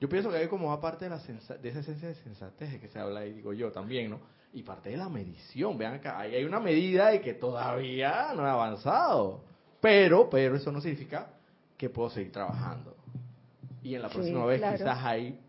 [0.04, 3.00] Yo pienso que hay como parte de, la de esa esencia de sensatez que se
[3.00, 4.20] habla ahí, digo yo también, ¿no?
[4.54, 8.46] Y parte de la medición, vean acá, ahí hay una medida de que todavía no
[8.46, 9.44] he avanzado,
[9.82, 11.28] pero, pero eso no significa
[11.78, 12.96] que puedo seguir trabajando.
[13.82, 15.40] Y en la próxima vez quizás ahí,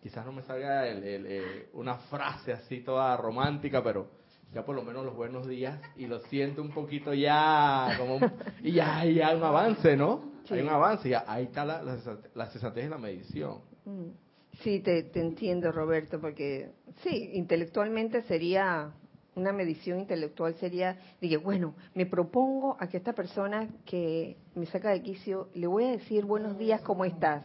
[0.00, 4.08] quizás no me salga eh, una frase así toda romántica, pero
[4.54, 8.18] ya por lo menos los buenos días y lo siento un poquito ya como
[8.62, 11.96] y ya hay un avance no hay un avance ya ahí está la, la,
[12.34, 13.60] la cesantez en la medición.
[13.84, 14.10] Mm.
[14.60, 16.70] Sí te, te entiendo Roberto porque
[17.02, 18.92] sí intelectualmente sería
[19.34, 24.90] una medición intelectual sería dije bueno me propongo a que esta persona que me saca
[24.90, 27.44] de quicio le voy a decir buenos días cómo estás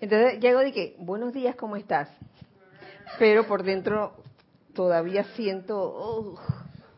[0.00, 2.08] entonces llego de que buenos días cómo estás
[3.18, 4.14] pero por dentro
[4.74, 6.36] todavía siento...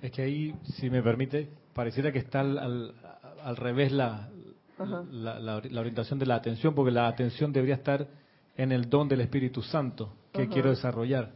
[0.02, 2.94] Es que ahí, si me permite, pareciera que está al,
[3.42, 4.28] al, revés la,
[4.78, 8.06] la, orientación de la atención, porque la atención debería estar
[8.58, 11.32] en el don del Espíritu Santo que quiero desarrollar.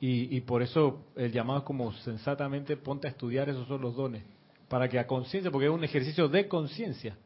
[0.00, 3.94] y, y, por eso el llamado es como sensatamente ponte a estudiar esos son los
[3.94, 4.22] dones,
[4.68, 7.18] para que a conciencia, porque es un ejercicio de conciencia,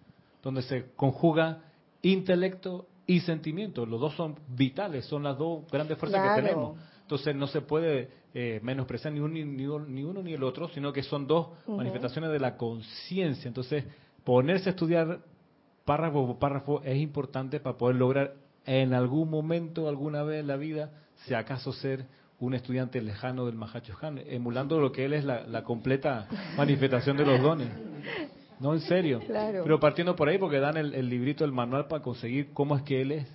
[0.42, 1.62] donde se conjuga
[2.03, 3.87] intelecto y sentimiento.
[3.87, 6.79] Los dos son vitales, son las dos grandes fuerzas que tenemos.
[7.03, 11.27] Entonces no se puede eh, menospreciar ni, ni, uno ni el otro, sino que son
[11.27, 13.48] dos manifestaciones de la conciencia.
[13.48, 13.85] Entonces,
[14.24, 15.20] ponerse a estudiar
[15.85, 18.35] párrafo por párrafo es importante para poder lograr
[18.69, 20.91] en algún momento, alguna vez en la vida,
[21.25, 22.05] si acaso ser
[22.39, 27.25] un estudiante lejano del Mahacho Han, emulando lo que él es la, completa manifestación de
[27.25, 27.69] los dones.
[28.61, 29.21] No, en serio.
[29.27, 33.01] Pero partiendo por ahí, porque dan el, librito, el manual para conseguir cómo es que
[33.01, 33.29] él es,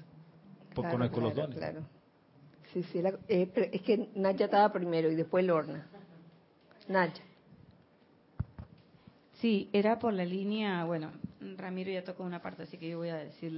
[0.76, 1.58] por con los dones.
[2.72, 5.88] Sí, sí, eh, es que Naya estaba primero y después Lorna.
[6.88, 7.24] Naya.
[9.42, 11.12] Sí, era por la línea, bueno,
[11.58, 13.52] Ramiro ya tocó una parte, así que yo voy a decir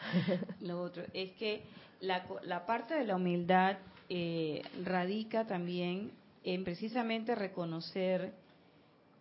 [0.60, 1.04] lo otro.
[1.12, 1.62] Es que
[2.00, 6.12] la, la parte de la humildad eh, radica también
[6.44, 8.32] en precisamente reconocer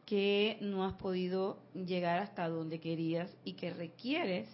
[0.05, 4.47] que no has podido llegar hasta donde querías y que requieres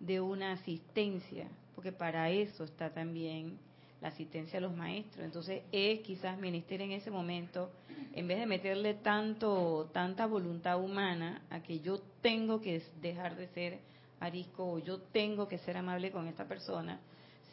[0.00, 3.58] de una asistencia porque para eso está también
[4.00, 5.24] la asistencia a los maestros.
[5.24, 7.70] Entonces es quizás ministerio en ese momento,
[8.12, 13.48] en vez de meterle tanto, tanta voluntad humana a que yo tengo que dejar de
[13.48, 13.78] ser
[14.22, 17.00] arisco o yo tengo que ser amable con esta persona,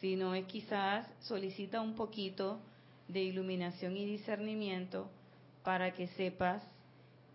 [0.00, 2.60] sino es quizás solicita un poquito
[3.08, 5.10] de iluminación y discernimiento
[5.64, 6.62] para que sepas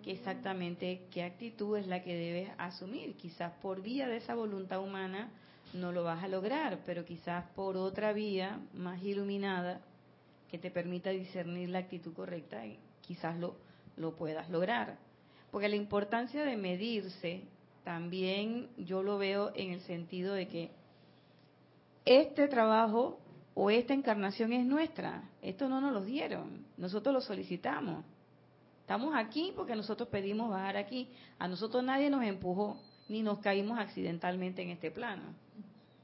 [0.05, 3.15] exactamente qué actitud es la que debes asumir.
[3.17, 5.29] Quizás por vía de esa voluntad humana
[5.73, 9.81] no lo vas a lograr, pero quizás por otra vía más iluminada
[10.49, 12.63] que te permita discernir la actitud correcta,
[13.01, 13.57] quizás lo,
[13.97, 14.97] lo puedas lograr.
[15.51, 17.43] Porque la importancia de medirse
[17.85, 20.71] también yo lo veo en el sentido de que
[22.03, 23.19] este trabajo
[23.53, 25.29] o esta encarnación es nuestra.
[25.41, 28.03] Esto no nos lo dieron, nosotros lo solicitamos.
[28.81, 31.09] Estamos aquí porque nosotros pedimos bajar aquí.
[31.37, 35.35] A nosotros nadie nos empujó ni nos caímos accidentalmente en este plano.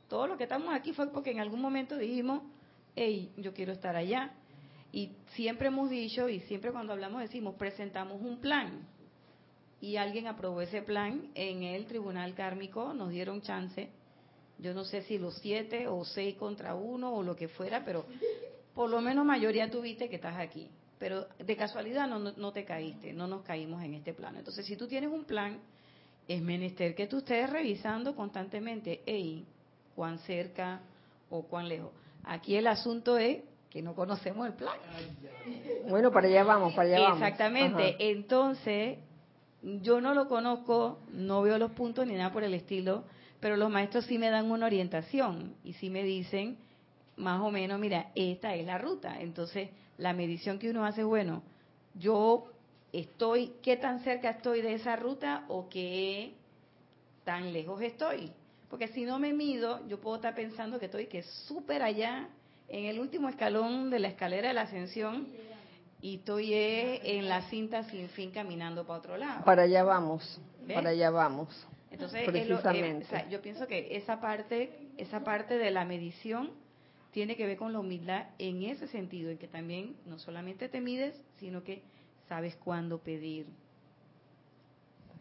[0.08, 2.44] Todo lo que estamos aquí fue porque en algún momento dijimos,
[2.96, 4.34] hey, yo quiero estar allá.
[4.92, 8.88] Y siempre hemos dicho, y siempre cuando hablamos decimos, presentamos un plan.
[9.82, 13.90] Y alguien aprobó ese plan en el tribunal kármico, nos dieron chance.
[14.60, 18.06] Yo no sé si los siete o seis contra uno o lo que fuera, pero
[18.76, 20.70] por lo menos mayoría tuviste que estás aquí.
[21.00, 24.38] Pero de casualidad no, no, te caíste, no nos caímos en este plano.
[24.38, 25.60] Entonces, si tú tienes un plan,
[26.28, 29.48] es menester que tú estés revisando constantemente, hey,
[29.96, 30.82] cuán cerca
[31.32, 31.92] o cuán lejos.
[32.24, 34.78] Aquí el asunto es que no conocemos el plan.
[35.90, 37.18] Bueno, para allá vamos, para allá vamos.
[37.18, 37.96] Exactamente.
[37.98, 39.00] Entonces,
[39.64, 43.04] yo no lo conozco, no veo los puntos ni nada por el estilo,
[43.40, 46.58] pero los maestros sí me dan una orientación y sí me dicen
[47.18, 49.22] más o menos, mira, esta es la ruta.
[49.22, 51.44] Entonces, la medición que uno hace, bueno,
[51.94, 52.48] yo
[52.92, 56.34] estoy, ¿qué tan cerca estoy de esa ruta o qué
[57.24, 58.32] tan lejos estoy?
[58.70, 62.30] Porque si no me mido, yo puedo estar pensando que estoy que súper allá,
[62.68, 65.28] en el último escalón de la escalera de la ascensión,
[66.02, 69.46] y estoy eh, en la cinta sin fin caminando para otro lado.
[69.46, 70.42] Para allá vamos,
[70.74, 71.68] para allá vamos.
[71.92, 76.52] Entonces, eh, yo pienso que esa parte, esa parte de la medición
[77.12, 80.80] tiene que ver con la humildad en ese sentido, en que también no solamente te
[80.80, 81.84] mides, sino que
[82.30, 83.46] sabes cuándo pedir.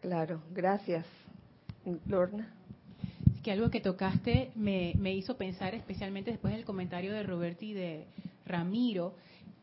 [0.01, 1.05] Claro, gracias.
[2.07, 2.53] Lorna.
[3.43, 7.73] Que algo que tocaste me, me hizo pensar, especialmente después del comentario de Roberto y
[7.73, 8.05] de
[8.45, 9.13] Ramiro,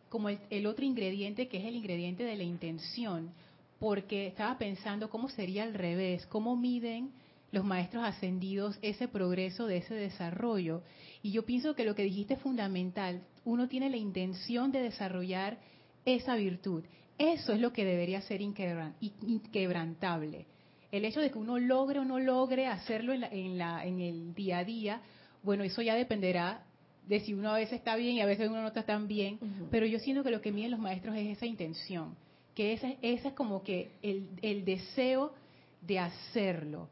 [0.08, 3.32] como el, otro ingrediente que es el ingrediente de la intención,
[3.78, 7.12] porque estaba pensando cómo sería al revés, cómo miden
[7.52, 10.82] los maestros ascendidos ese progreso de ese desarrollo.
[11.22, 13.22] Y yo pienso que lo que dijiste es fundamental.
[13.44, 15.58] Uno tiene la intención de desarrollar
[16.04, 16.84] esa virtud.
[17.18, 20.46] Eso es lo que debería ser inquebrantable.
[20.90, 24.58] El hecho de que uno logre o no logre hacerlo en, la, en el día
[24.58, 25.02] a día,
[25.42, 26.64] bueno, eso ya dependerá
[27.08, 29.38] de si uno a veces está bien y a veces uno no está tan bien,
[29.70, 32.14] pero yo siento que lo que miden los maestros es esa intención,
[32.54, 35.32] que ese, ese es como que el, el deseo
[35.80, 36.88] de hacerlo.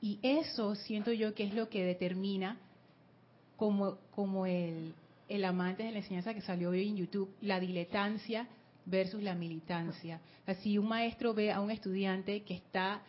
[0.00, 2.58] Y eso siento yo que es lo que determina
[3.56, 4.94] como, como el,
[5.28, 8.46] el amante de la enseñanza que salió hoy en YouTube, la diletancia
[8.84, 10.20] versus la militancia.
[10.46, 13.02] Así un maestro ve a un estudiante que está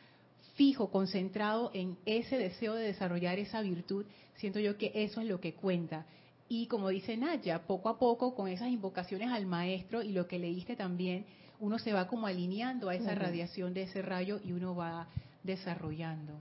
[0.55, 4.05] fijo, concentrado en ese deseo de desarrollar esa virtud,
[4.37, 6.07] siento yo que eso es lo que cuenta.
[6.49, 10.39] Y como dice Naya, poco a poco con esas invocaciones al maestro y lo que
[10.39, 11.25] leíste también,
[11.59, 15.07] uno se va como alineando a esa radiación de ese rayo y uno va
[15.43, 16.33] desarrollando.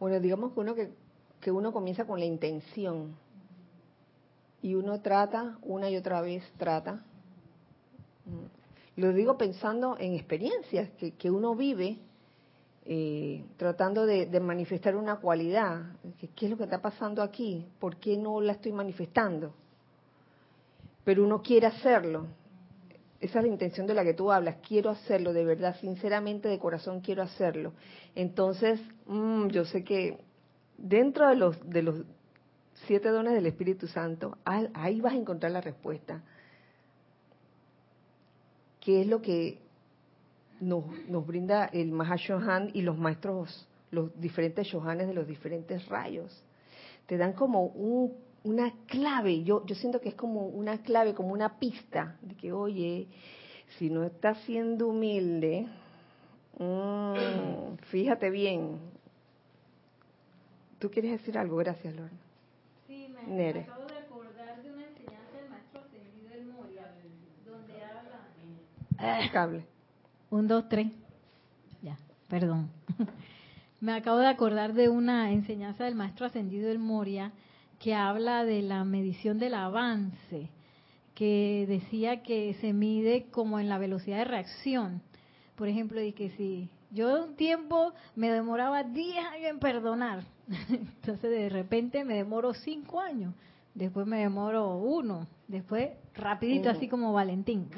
[0.00, 0.90] Bueno, digamos que uno que,
[1.40, 3.14] que uno comienza con la intención
[4.62, 7.04] y uno trata una y otra vez trata.
[8.96, 11.98] Lo digo pensando en experiencias que, que uno vive
[12.84, 15.82] eh, tratando de, manifestar una cualidad.
[16.18, 17.66] ¿Qué es lo que está pasando aquí?
[17.78, 19.54] ¿Por qué no la estoy manifestando?
[21.04, 22.26] Pero uno quiere hacerlo.
[23.20, 24.56] Esa es la intención de la que tú hablas.
[24.66, 27.72] Quiero hacerlo, de verdad, sinceramente, de corazón quiero hacerlo.
[28.16, 30.18] Entonces, mm, yo sé que
[30.76, 32.02] dentro de los, de los
[32.86, 36.22] siete dones del Espíritu Santo, ahí vas a encontrar la respuesta.
[38.80, 39.60] ¿Qué es lo que
[40.62, 46.44] nos, nos brinda el Mahashohan y los maestros, los diferentes Shohanes de los diferentes rayos.
[47.06, 47.66] Te dan como
[48.44, 52.52] una clave, yo, yo siento que es como una clave, como una pista de que,
[52.52, 53.08] oye,
[53.78, 55.66] si no estás siendo humilde,
[56.58, 58.78] mm, fíjate bien.
[60.78, 61.56] ¿Tú quieres decir algo?
[61.56, 62.18] Gracias, Lorna.
[62.86, 66.94] Sí, me, acabo de acordar de una enseñanza del maestro ascendido del Moria,
[67.44, 69.30] donde habla...
[69.32, 69.71] cable.
[70.32, 70.90] Un, dos, tres.
[71.82, 72.70] Ya, perdón.
[73.82, 77.32] Me acabo de acordar de una enseñanza del maestro ascendido del Moria
[77.78, 80.48] que habla de la medición del avance,
[81.14, 85.02] que decía que se mide como en la velocidad de reacción.
[85.54, 90.24] Por ejemplo, y que si yo un tiempo me demoraba 10 años en perdonar,
[90.70, 93.34] entonces de repente me demoro 5 años,
[93.74, 97.68] después me demoro uno, después rapidito, así como Valentín,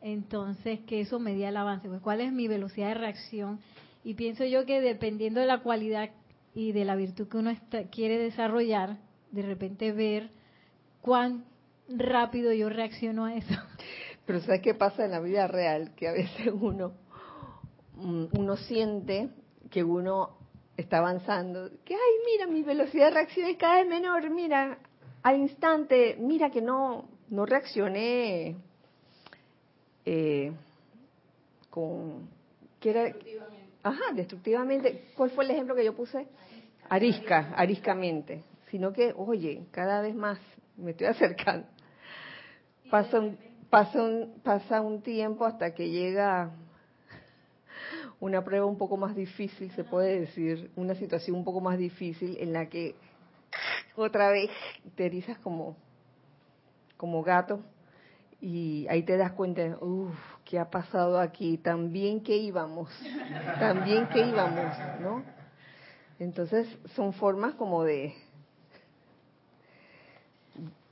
[0.00, 3.60] entonces que eso medía el avance, pues cuál es mi velocidad de reacción.
[4.04, 6.10] Y pienso yo que dependiendo de la cualidad
[6.54, 7.52] y de la virtud que uno
[7.90, 8.98] quiere desarrollar,
[9.30, 10.30] de repente ver
[11.00, 11.44] cuán
[11.88, 13.54] rápido yo reacciono a eso.
[14.26, 15.94] Pero ¿sabes qué pasa en la vida real?
[15.96, 16.92] Que a veces uno,
[17.96, 19.30] mm, uno siente
[19.70, 20.36] que uno
[20.76, 24.78] está avanzando, que, ay, mira, mi velocidad de reacción es cada vez menor, mira,
[25.22, 28.56] al instante, mira que no, no reaccioné
[30.10, 30.52] eh,
[31.68, 32.30] con...
[32.80, 33.02] ¿qué era?
[33.04, 33.68] Destructivamente.
[33.82, 35.04] Ajá, destructivamente.
[35.14, 36.26] ¿Cuál fue el ejemplo que yo puse?
[36.88, 38.42] Arisca, ariscamente.
[38.70, 40.38] Sino que, oye, cada vez más
[40.76, 41.66] me estoy acercando.
[42.90, 43.38] Pasa un,
[43.68, 46.52] pasa un, pasa un tiempo hasta que llega
[48.18, 52.36] una prueba un poco más difícil, se puede decir, una situación un poco más difícil
[52.40, 52.94] en la que
[53.94, 54.50] otra vez
[54.96, 55.76] te erizas como,
[56.96, 57.62] como gato
[58.40, 60.14] y ahí te das cuenta, uff,
[60.44, 61.58] ¿qué ha pasado aquí?
[61.58, 62.90] También que íbamos,
[63.58, 65.24] también que íbamos, ¿no?
[66.18, 68.14] Entonces son formas como de,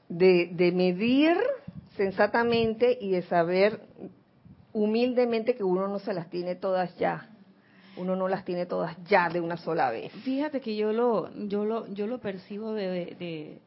[0.08, 1.36] de, de medir
[1.96, 3.80] sensatamente y de saber
[4.72, 7.30] humildemente que uno no se las tiene todas ya.
[7.96, 10.12] Uno no las tiene todas ya de una sola vez.
[10.22, 13.58] Fíjate que yo lo, yo lo, yo lo percibo de, de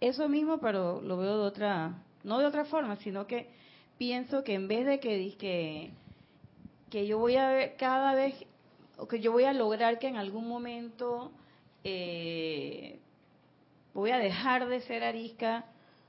[0.00, 3.48] eso mismo, pero lo veo de otra, no de otra forma, sino que
[3.98, 5.90] pienso que en vez de que, que,
[6.90, 8.34] que yo voy a ver cada vez,
[8.96, 11.32] o que yo voy a lograr que en algún momento
[11.84, 12.98] eh,
[13.94, 15.66] voy a dejar de ser arisca,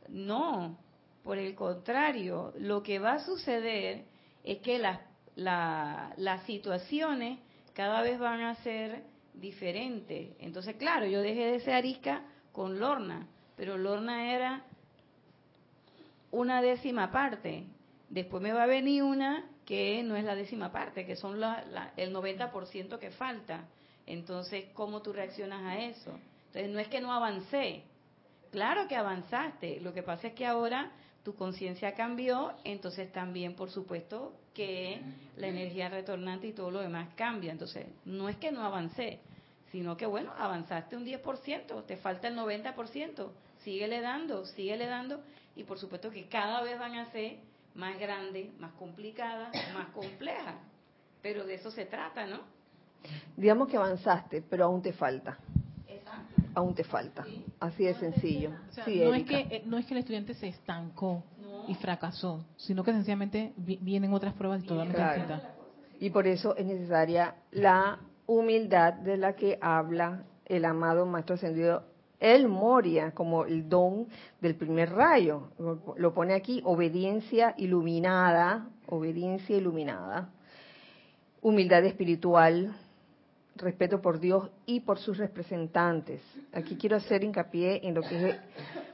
[0.10, 0.78] no,
[1.24, 4.06] por el contrario, lo que va a suceder
[4.44, 5.00] es que las,
[5.36, 7.40] las situaciones
[7.74, 9.04] cada vez van a ser
[9.34, 10.36] diferentes.
[10.40, 14.66] Entonces, claro, yo dejé de ser arisca con Lorna, pero Lorna era
[16.32, 17.66] una décima parte.
[18.10, 21.94] Después me va a venir una que no es la décima parte, que son la,
[21.96, 23.68] el 90% que falta.
[24.06, 26.12] Entonces, ¿cómo tú reaccionas a eso?
[26.48, 27.84] Entonces, no es que no avancé.
[28.52, 29.80] Claro que avanzaste.
[29.80, 30.92] Lo que pasa es que ahora
[31.24, 35.02] tu conciencia cambió, entonces también, por supuesto, que
[35.38, 37.52] la energía retornante y todo lo demás cambia.
[37.52, 39.20] Entonces, no es que no avancé,
[39.72, 43.30] sino que, bueno, avanzaste un 10%, te falta el 90%,
[43.64, 45.22] síguele dando, síguele dando,
[45.56, 47.40] y por supuesto que cada vez van a ser
[47.76, 50.56] más grandes, más complicadas, más complejas.
[51.22, 52.40] Pero de eso se trata, ¿no?
[53.36, 55.38] Digamos que avanzaste, pero aún te falta
[56.54, 57.26] aún te falta.
[57.60, 58.52] Así de sencillo.
[58.52, 61.24] no, es que, no es que el estudiante se estancó
[61.68, 65.44] y fracasó, sino que sencillamente vienen otras pruebas totalmente distintas.
[66.00, 71.84] Y por eso es necesaria la humildad de la que habla el amado Maestro Ascendido
[72.22, 74.08] el Moria como el don
[74.40, 75.50] del primer rayo.
[75.98, 80.30] Lo pone aquí, obediencia iluminada, obediencia iluminada,
[81.42, 82.76] humildad espiritual,
[83.56, 86.22] respeto por Dios y por sus representantes.
[86.54, 88.36] Aquí quiero hacer hincapié en lo que es,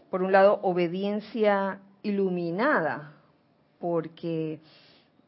[0.10, 3.14] por un lado, obediencia iluminada,
[3.80, 4.62] porque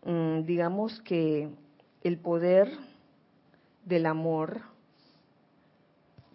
[0.05, 1.49] mm, digamos que
[2.01, 2.71] el poder
[3.83, 4.61] del amor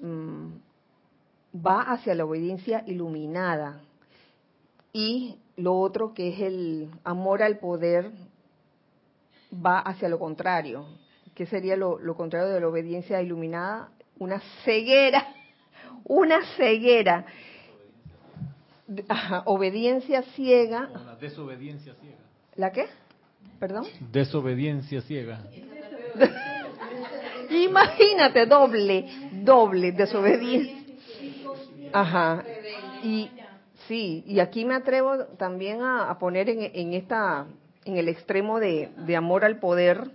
[0.01, 0.64] mm,
[1.55, 3.81] va hacia la obediencia iluminada
[4.93, 8.11] y lo otro que es el amor al poder
[9.55, 10.87] va hacia lo contrario,
[11.35, 13.89] ¿Qué sería lo, contrario de la obediencia iluminada?
[14.19, 15.35] Una ceguera,
[16.05, 17.27] una ceguera.
[19.45, 20.91] obediencia ciega.
[21.05, 22.19] la desobediencia ciega.
[22.55, 22.87] ¿La qué?
[23.59, 23.87] ¿Perdón?
[24.13, 25.41] Desobediencia ciega.
[27.51, 29.09] Imagínate, doble,
[29.43, 30.84] doble, desobediencia.
[31.95, 32.45] Ajá.
[33.05, 33.31] Y
[33.87, 37.47] sí, y aquí me atrevo también a, poner en, esta,
[37.85, 40.11] en el extremo de, de amor al poder,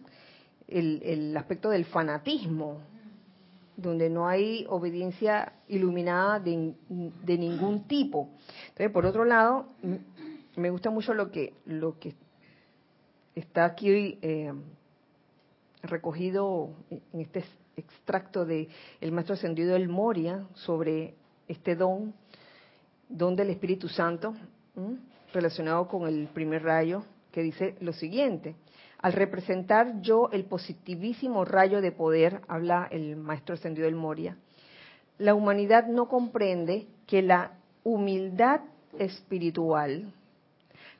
[0.67, 2.81] el, aspecto del fanatismo,
[3.77, 6.75] donde no hay obediencia iluminada de,
[7.37, 8.29] ningún tipo.
[8.69, 9.67] Entonces, por otro lado,
[10.57, 12.13] me gusta mucho lo que, lo que
[13.35, 14.51] está aquí eh,
[15.81, 17.45] recogido en este
[17.77, 18.67] extracto de
[18.99, 21.15] el maestro ascendido del Moria sobre
[21.49, 22.13] este don,
[23.09, 24.33] don del Espíritu Santo,
[25.33, 28.55] relacionado con el primer rayo, que dice lo siguiente.
[28.99, 34.37] Al representar yo el positivísimo rayo de poder, habla el maestro ascendido del Moria,
[35.17, 37.51] la humanidad no comprende que la
[37.83, 38.61] humildad
[38.97, 40.13] espiritual,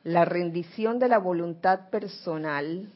[0.04, 2.90] la rendición de la voluntad personal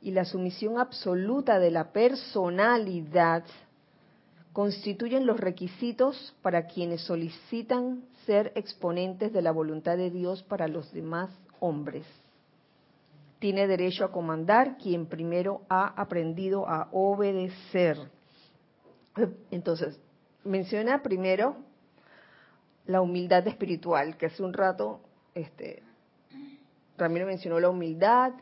[0.00, 3.44] y la sumisión absoluta de la personalidad
[4.56, 10.90] constituyen los requisitos para quienes solicitan ser exponentes de la voluntad de Dios para los
[10.94, 11.28] demás
[11.60, 12.06] hombres
[13.38, 17.98] tiene derecho a comandar quien primero ha aprendido a obedecer.
[19.50, 20.00] Entonces,
[20.42, 21.56] menciona primero
[22.86, 25.00] la humildad espiritual, que hace un rato
[25.34, 25.82] este,
[26.96, 28.32] Ramiro mencionó la humildad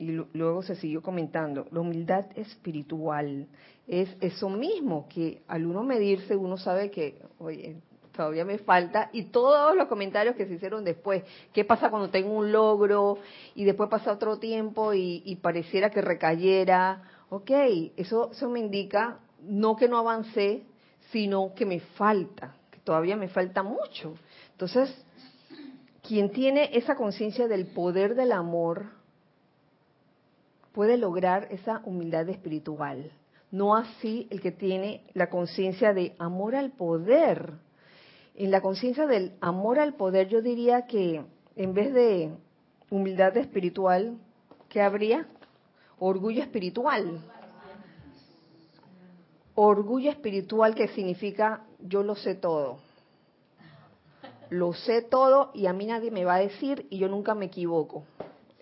[0.00, 1.68] y luego se siguió comentando.
[1.70, 3.46] La humildad espiritual
[3.90, 7.76] es eso mismo, que al uno medirse uno sabe que, oye,
[8.14, 12.30] todavía me falta, y todos los comentarios que se hicieron después, qué pasa cuando tengo
[12.30, 13.18] un logro
[13.56, 17.50] y después pasa otro tiempo y, pareciera que recayera, ok,
[17.96, 20.62] eso, eso me indica no que no avancé,
[21.10, 24.14] sino que me falta, que todavía me falta mucho.
[24.52, 24.94] Entonces,
[26.06, 28.90] quien tiene esa conciencia del poder del amor,
[30.72, 33.10] puede lograr esa humildad espiritual.
[33.50, 37.54] No así el que tiene la conciencia de amor al poder.
[38.34, 41.24] En la conciencia del amor al poder yo diría que
[41.56, 42.30] en vez de
[42.90, 44.18] humildad espiritual,
[44.68, 45.26] ¿qué habría?
[45.98, 47.20] Orgullo espiritual.
[49.54, 52.78] Orgullo espiritual que significa yo lo sé todo.
[54.48, 57.46] Lo sé todo y a mí nadie me va a decir y yo nunca me
[57.46, 58.04] equivoco.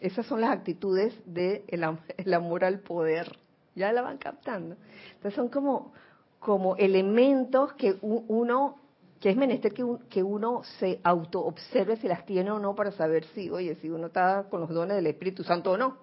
[0.01, 3.39] Esas son las actitudes del de amor al poder.
[3.79, 4.77] Ya la van captando.
[5.15, 5.93] Entonces son como,
[6.39, 8.77] como elementos que uno,
[9.21, 13.25] que es menester que, que uno se auto-observe si las tiene o no para saber
[13.35, 15.97] si, oye, si uno está con los dones del Espíritu Santo o no.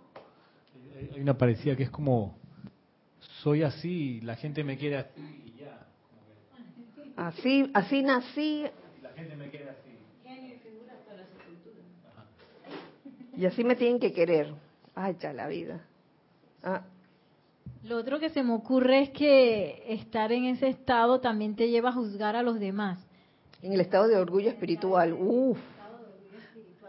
[1.13, 2.37] Hay una parecida que es como,
[3.41, 5.85] soy así, la gente me quiere así y ya.
[7.17, 8.65] Así, así nací.
[9.01, 9.85] La gente me quiere así.
[13.37, 14.53] Y así me tienen que querer.
[14.95, 15.81] Ay, ya la vida.
[16.63, 16.83] Ah.
[17.83, 21.89] Lo otro que se me ocurre es que estar en ese estado también te lleva
[21.89, 22.99] a juzgar a los demás.
[23.61, 25.13] En el estado de orgullo espiritual.
[25.13, 25.59] Uf.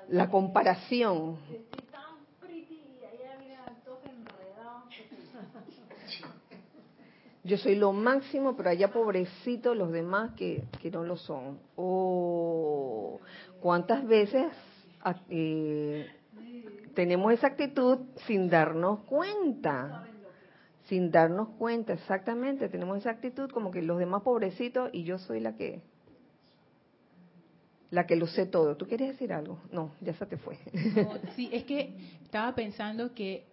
[0.09, 1.37] La comparación.
[7.47, 11.61] Yo soy lo máximo, pero allá pobrecito los demás que, que no lo son.
[11.77, 13.21] Oh,
[13.61, 14.51] cuántas veces
[15.29, 16.11] eh,
[16.95, 20.09] tenemos esa actitud sin darnos cuenta.
[20.87, 22.69] Sin darnos cuenta, exactamente.
[22.69, 25.83] Tenemos esa actitud como que los demás pobrecitos y yo soy la que
[27.91, 28.77] la que lo sé todo.
[28.77, 29.59] ¿Tú quieres decir algo?
[29.71, 30.59] No, ya se te fue.
[31.37, 33.47] sí, es que estaba pensando que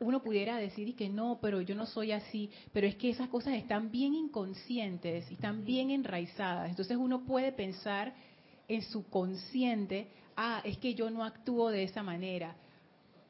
[0.00, 3.28] uno pudiera decir y que no, pero yo no soy así, pero es que esas
[3.28, 6.70] cosas están bien inconscientes, están bien enraizadas.
[6.70, 8.14] Entonces uno puede pensar
[8.68, 12.54] en su consciente, ah, es que yo no actúo de esa manera,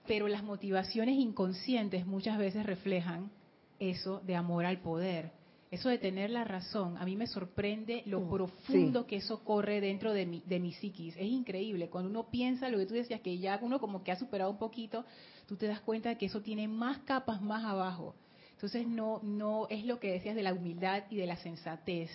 [0.07, 3.31] pero las motivaciones inconscientes muchas veces reflejan
[3.79, 5.33] eso de amor al poder.
[5.71, 9.83] Eso de tener la razón, a mí me sorprende lo mm, profundo que eso corre
[9.83, 11.15] dentro de mi, de mi psiquis.
[11.17, 11.91] Es increíble.
[11.91, 14.59] Cuando uno piensa lo que tú decías, que ya uno como que ha superado un
[14.59, 15.05] poquito,
[15.47, 18.15] tú te das cuenta de que eso tiene más capas más abajo.
[18.53, 22.11] Entonces no, no es lo que decías de la humildad y de la sensatez.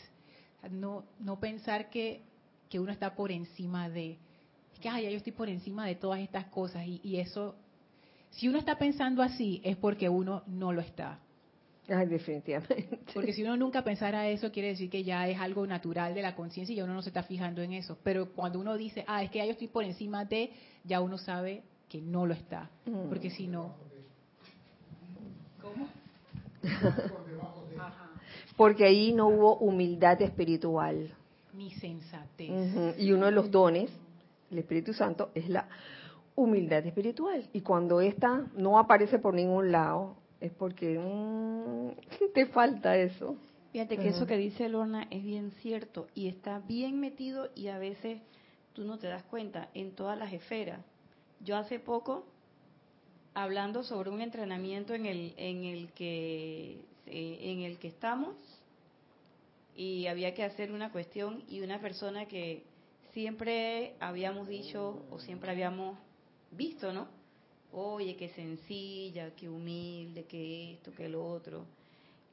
[0.71, 2.21] No, no pensar que,
[2.69, 4.17] que uno está por encima de,
[4.81, 7.55] que ay, yo estoy por encima de todas estas cosas y, y eso
[8.31, 11.19] si uno está pensando así, es porque uno no lo está.
[11.89, 12.99] Ay, definitivamente.
[13.13, 16.35] Porque si uno nunca pensara eso, quiere decir que ya es algo natural de la
[16.35, 17.97] conciencia y uno no se está fijando en eso.
[18.03, 20.51] Pero cuando uno dice, ah, es que ya yo estoy por encima de,
[20.85, 22.69] ya uno sabe que no lo está.
[22.85, 23.09] Mm.
[23.09, 23.75] Porque si no.
[25.61, 25.89] ¿Cómo?
[28.55, 31.13] Porque ahí no hubo humildad espiritual.
[31.53, 32.97] Ni sensatez.
[32.97, 33.91] Y uno de los dones,
[34.51, 35.67] el Espíritu Santo, es la
[36.35, 37.47] humildad espiritual.
[37.51, 41.91] Y cuando esta no aparece por ningún lado, es porque mm,
[42.33, 43.37] te falta eso.
[43.71, 47.79] Fíjate que eso que dice Lorna es bien cierto y está bien metido y a
[47.79, 48.21] veces
[48.73, 50.79] tú no te das cuenta en todas las esferas.
[51.39, 52.25] Yo hace poco,
[53.33, 58.35] hablando sobre un entrenamiento en el, en el que eh, en el que estamos
[59.75, 62.63] y había que hacer una cuestión y una persona que
[63.11, 65.97] siempre habíamos dicho o siempre habíamos
[66.51, 67.07] visto, ¿no?
[67.73, 71.65] Oye, qué sencilla, qué humilde, qué esto, qué lo otro.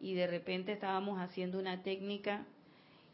[0.00, 2.44] Y de repente estábamos haciendo una técnica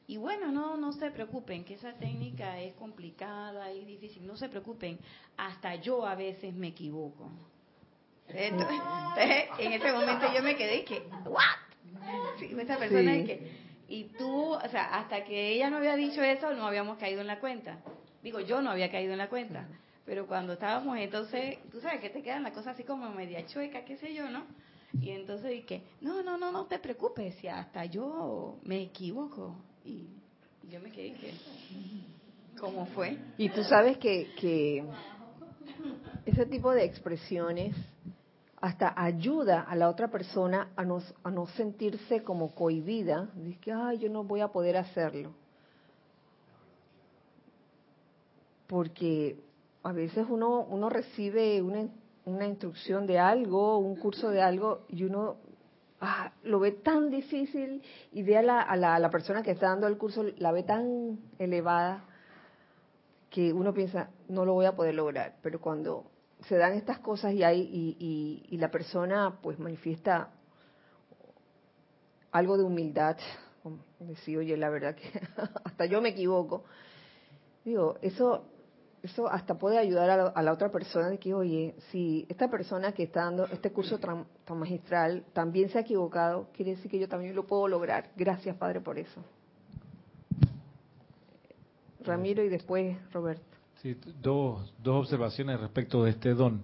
[0.09, 4.49] y bueno, no, no se preocupen, que esa técnica es complicada, es difícil, no se
[4.49, 4.99] preocupen,
[5.37, 7.29] hasta yo a veces me equivoco.
[8.29, 11.43] Entonces, en ese momento yo me quedé que, ¿what?
[12.39, 13.51] Sí, esa persona es que,
[13.89, 17.27] y tú, o sea, hasta que ella no había dicho eso, no habíamos caído en
[17.27, 17.79] la cuenta.
[18.23, 19.67] Digo, yo no había caído en la cuenta.
[20.07, 23.85] Pero cuando estábamos, entonces, tú sabes que te quedan las cosas así como media chueca,
[23.85, 24.45] qué sé yo, ¿no?
[25.01, 29.57] Y entonces dije, no, no, no, no te preocupes, si hasta yo me equivoco.
[29.85, 30.09] Y,
[30.71, 31.35] yo me quedé que,
[32.59, 33.19] ¿cómo fue?
[33.37, 34.85] Y tú sabes que, que
[36.25, 37.77] ese tipo de expresiones
[38.61, 43.73] hasta ayuda a la otra persona a no, a no sentirse como cohibida, dice que,
[43.73, 45.35] ay, yo no voy a poder hacerlo.
[48.67, 49.37] Porque
[49.87, 51.89] a veces uno, uno recibe una,
[52.25, 55.37] una instrucción de algo, un curso de algo, y uno
[56.01, 57.81] ah, lo ve tan difícil
[58.11, 61.21] y ve a la, a, la, persona que está dando el curso, la ve tan
[61.39, 62.05] elevada,
[63.31, 65.37] que uno piensa, no lo voy a poder lograr.
[65.41, 66.11] Pero cuando
[66.49, 70.31] se dan estas cosas y, hay, y, y, y la persona pues manifiesta
[72.33, 73.19] algo de humildad,
[74.01, 75.09] decir, oye, la verdad que
[75.65, 76.65] hasta yo me equivoco,
[77.65, 78.47] digo, eso
[79.07, 83.05] eso hasta puede ayudar a la, otra persona de que, oye, si esta persona que
[83.05, 87.35] está dando este curso tan, magistral también se ha equivocado, quiere decir que yo también
[87.35, 88.11] lo puedo lograr.
[88.17, 89.23] Gracias, Padre, por eso.
[92.05, 93.45] Ramiro y después Roberto.
[93.83, 96.63] Sí, dos, dos observaciones respecto de este don.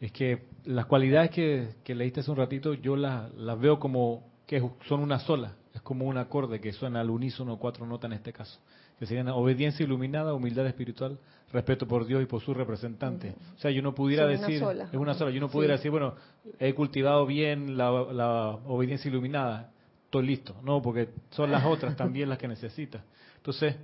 [0.00, 4.24] Es que las cualidades que, que leíste hace un ratito, yo las, las veo como
[4.46, 5.56] que son una sola.
[5.74, 8.60] Es como un acorde que suena al unísono, cuatro notas en este caso
[8.98, 11.18] que serían obediencia iluminada, humildad espiritual,
[11.52, 13.34] respeto por Dios y por su representante.
[13.56, 16.14] O sea, yo no pudiera decir, es una sola, yo no pudiera decir, bueno,
[16.58, 19.70] he cultivado bien la, obediencia iluminada,
[20.04, 20.56] estoy listo.
[20.62, 23.04] No, porque son las otras también las que necesita.
[23.36, 23.76] Entonces,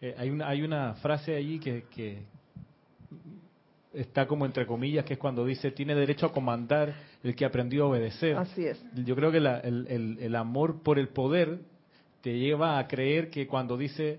[0.00, 2.24] eh, hay, una, hay una frase allí que, que
[3.94, 7.84] está como entre comillas, que es cuando dice, tiene derecho a comandar el que aprendió
[7.84, 8.36] a obedecer.
[8.36, 8.84] Así es.
[8.94, 11.60] Yo creo que el, el, el amor por el poder
[12.20, 14.18] te lleva a creer que cuando dice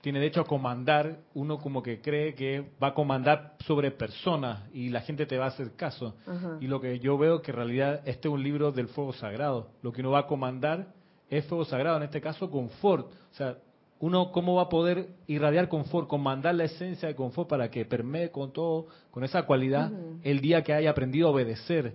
[0.00, 4.90] tiene derecho a comandar, uno como que cree que va a comandar sobre personas y
[4.90, 6.14] la gente te va a hacer caso.
[6.60, 9.70] Y lo que yo veo que en realidad este es un libro del fuego sagrado.
[9.82, 10.88] Lo que uno va a comandar
[11.28, 13.08] es fuego sagrado, en este caso confort.
[13.08, 13.58] O sea,
[13.98, 18.30] uno cómo va a poder irradiar confort, comandar la esencia de confort para que permee
[18.30, 19.90] con todo, con esa cualidad,
[20.22, 21.94] el día que haya aprendido a obedecer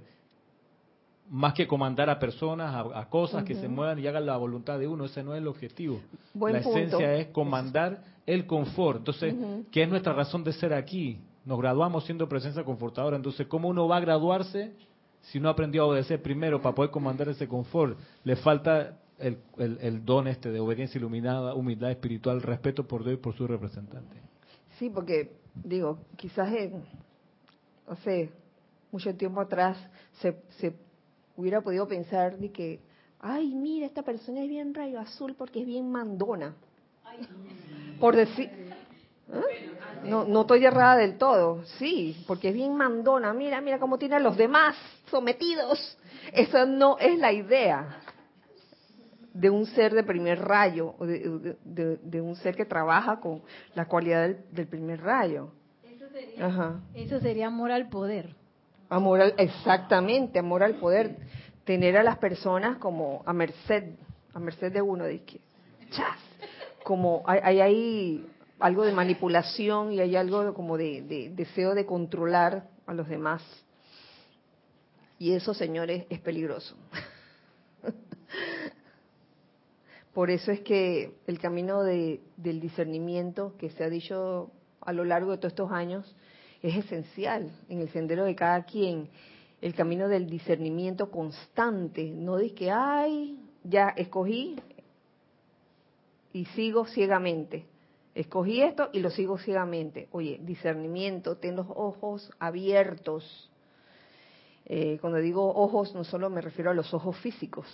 [1.31, 4.85] más que comandar a personas, a, cosas que se muevan y hagan la voluntad de
[4.85, 5.05] uno.
[5.05, 6.01] Ese no es el objetivo.
[6.35, 8.97] la esencia es comandar el confort.
[8.97, 9.33] Entonces,
[9.71, 11.21] ¿qué es nuestra razón de ser aquí?
[11.45, 13.15] Nos graduamos siendo presencia confortadora.
[13.15, 14.73] Entonces, ¿cómo uno va a graduarse
[15.21, 17.97] si no aprendió a obedecer primero para poder comandar ese confort?
[18.25, 23.21] Le falta el, el, don este de obediencia iluminada, humildad espiritual, respeto por Dios y
[23.21, 24.17] por su representante.
[24.77, 26.83] Sí, porque, digo, quizás en,
[27.87, 28.31] no sé,
[28.91, 29.77] mucho tiempo atrás
[30.19, 30.90] se, se
[31.41, 32.79] hubiera podido pensar de que,
[33.19, 36.55] ay, mira, esta persona es bien rayo azul porque es bien mandona.
[37.99, 39.71] Por decir, ¿eh?
[40.05, 43.33] no, no estoy errada del todo, sí, porque es bien mandona.
[43.33, 44.75] Mira, mira cómo tiene a los demás
[45.09, 45.97] sometidos.
[46.31, 48.01] Esa no es la idea
[49.33, 53.41] de un ser de primer rayo, de, de, un ser que trabaja con
[53.75, 55.51] la cualidad del, primer rayo.
[55.83, 58.40] Eso sería, eso sería amor al poder.
[58.91, 61.15] Amor al, exactamente, amor al poder.
[61.63, 63.95] Tener a las personas como a merced,
[64.33, 65.39] a merced de uno, de que,
[66.83, 68.27] como hay, hay,
[68.59, 73.41] algo de manipulación y hay algo como de, deseo de controlar a los demás.
[75.17, 76.75] Y eso, señores, es peligroso.
[80.13, 85.05] Por eso es que el camino de, del discernimiento que se ha dicho a lo
[85.05, 86.13] largo de todos estos años
[86.61, 89.09] es esencial en el sendero de cada quien.
[89.61, 94.55] El camino del discernimiento constante, no de que, ay, ya escogí
[96.33, 97.65] y sigo ciegamente.
[98.13, 100.07] Escogí esto y lo sigo ciegamente.
[100.11, 103.49] Oye, discernimiento, ten los ojos abiertos.
[104.65, 107.67] Eh, cuando digo ojos, no solo me refiero a los ojos físicos,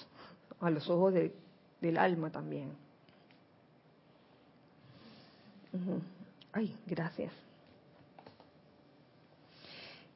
[0.60, 2.72] a los ojos del alma también.
[6.54, 7.47] Ay, gracias.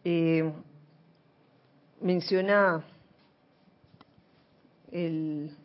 [0.04, 0.52] Eh,
[2.02, 2.84] menciona
[4.92, 5.56] el,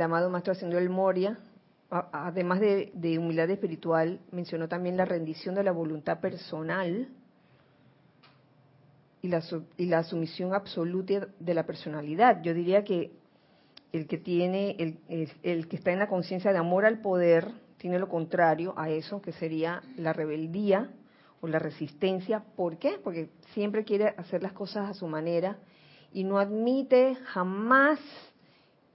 [0.00, 1.38] amado Maestro Ascendido el Moria,
[1.90, 7.08] además de, humildad espiritual, mencionó también la rendición de la voluntad personal
[9.20, 9.42] y la,
[9.76, 12.42] y la sumisión absoluta de la personalidad.
[12.42, 13.12] Yo diría que
[13.92, 17.98] el que tiene, el, el que está en la conciencia de amor al poder, tiene
[17.98, 20.88] lo contrario a eso, que sería la rebeldía
[21.40, 22.44] o la resistencia.
[22.54, 23.00] ¿Por qué?
[23.02, 25.58] Porque siempre quiere hacer las cosas a su manera
[26.12, 27.98] y no admite jamás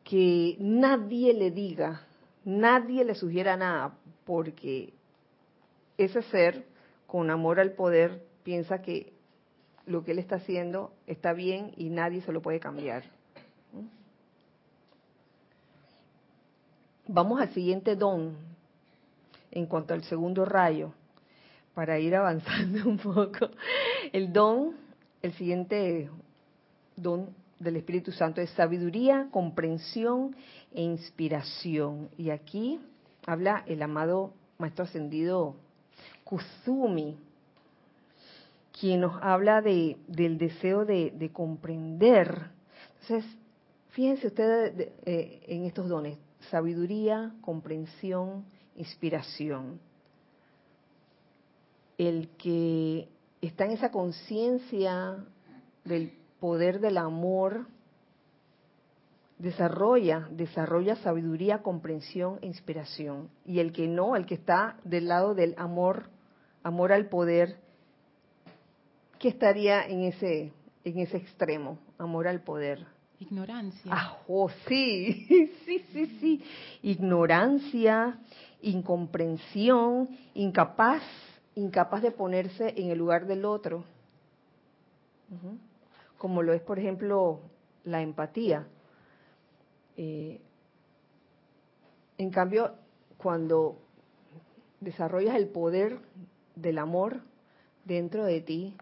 [0.05, 2.07] que nadie le diga,
[2.45, 4.93] nadie le sugiera nada, porque
[5.97, 6.65] ese ser
[7.07, 9.11] con amor al poder piensa que
[9.85, 13.03] lo que él está haciendo está bien y nadie se lo puede cambiar.
[17.05, 18.46] Vamos al siguiente don,
[19.51, 20.93] en cuanto al segundo rayo,
[21.73, 23.49] para ir avanzando un poco.
[24.11, 24.75] El don,
[25.21, 26.09] el siguiente
[26.95, 27.29] don
[27.59, 30.35] del Espíritu Santo es sabiduría, comprensión
[30.73, 32.09] e inspiración.
[32.17, 32.79] Y aquí
[33.25, 35.55] habla el amado Maestro Ascendido
[36.23, 37.17] Kusumi,
[38.79, 42.49] quien nos habla de, del deseo de, comprender.
[43.01, 43.25] Entonces,
[43.89, 46.17] fíjense ustedes eh, en estos dones,
[46.51, 48.45] sabiduría, comprensión,
[48.77, 49.79] inspiración.
[51.97, 53.09] El que
[53.41, 55.25] está en esa conciencia
[55.83, 57.67] del poder del amor
[59.37, 63.29] desarrolla, desarrolla sabiduría, comprensión e inspiración.
[63.45, 66.09] Y el que no, el que está del lado del amor,
[66.63, 67.57] amor al poder,
[69.19, 70.53] ¿qué estaría en ese,
[70.83, 71.79] en ese extremo?
[71.97, 72.85] Amor al poder.
[73.19, 73.91] Ignorancia.
[73.91, 75.25] Ah, oh, sí,
[75.65, 76.43] sí, sí, sí.
[76.83, 78.19] Ignorancia,
[78.61, 81.03] incomprensión, incapaz,
[81.55, 83.83] incapaz de ponerse en el lugar del otro.
[86.17, 87.41] Como lo es, por ejemplo,
[87.83, 88.67] la empatía.
[89.95, 90.41] Eh,
[92.17, 92.73] en cambio,
[93.17, 93.77] cuando
[94.79, 95.99] desarrollas el poder
[96.55, 97.21] del amor
[97.85, 98.77] dentro de ti,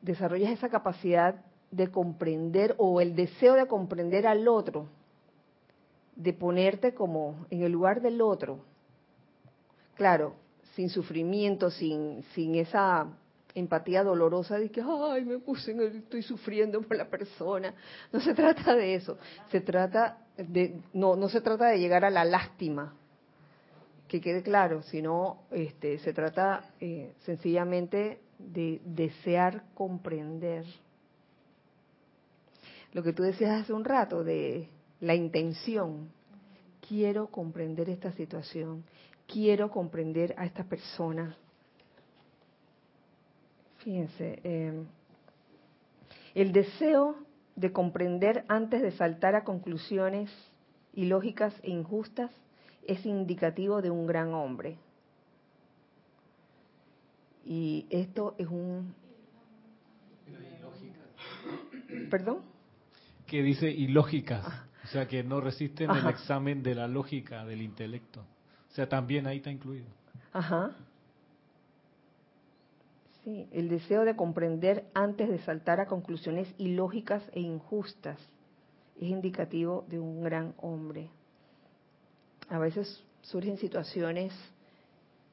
[0.00, 4.88] desarrollas esa capacidad de comprender o el deseo de comprender al otro,
[6.22, 8.60] de ponerte como en el lugar del otro.
[9.94, 10.34] Claro,
[10.74, 13.08] sin sufrimiento, sin, sin esa
[13.54, 17.74] empatía dolorosa de que, ay, me puse, en el, estoy sufriendo por la persona.
[18.12, 19.18] No se trata de eso.
[19.50, 22.94] Se trata de, no, no se trata de llegar a la lástima,
[24.08, 30.64] que quede claro, sino este, se trata eh, sencillamente de desear comprender.
[32.92, 34.68] Lo que tú decías hace un rato de
[35.02, 36.10] la intención.
[36.88, 38.84] Quiero comprender esta situación.
[39.26, 41.36] Quiero comprender a esta persona.
[43.78, 44.86] Fíjense, em,
[46.34, 47.16] el deseo
[47.56, 50.30] de comprender antes de saltar a conclusiones
[50.94, 52.30] ilógicas e injustas
[52.86, 54.78] es indicativo de un gran hombre.
[57.44, 58.94] Y esto es un...
[62.08, 62.42] ¿Perdón?
[63.26, 64.66] Que dice ilógicas, ah.
[64.84, 68.20] O sea que no resisten el examen de la lógica del intelecto.
[68.70, 69.86] O sea, también ahí está incluido.
[70.32, 70.70] Ajá.
[73.22, 78.18] Sí, el deseo de comprender antes de saltar a conclusiones ilógicas e injustas
[78.96, 81.08] es indicativo de un gran hombre.
[82.48, 84.32] A veces surgen situaciones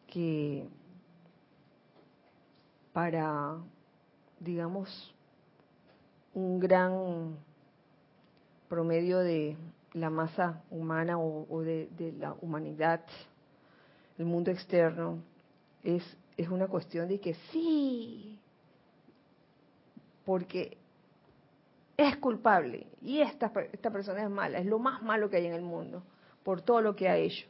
[0.07, 0.67] que
[2.93, 3.57] para,
[4.39, 5.15] digamos,
[6.33, 7.37] un gran
[8.69, 9.57] promedio de
[9.93, 11.89] la masa humana o, de,
[12.19, 13.01] la humanidad,
[14.17, 15.21] el mundo externo,
[15.83, 16.03] es,
[16.37, 18.39] es una cuestión de que sí,
[20.23, 20.77] porque
[21.97, 25.53] es culpable y esta, esta persona es mala, es lo más malo que hay en
[25.53, 26.03] el mundo,
[26.43, 27.47] por todo lo que ha hecho.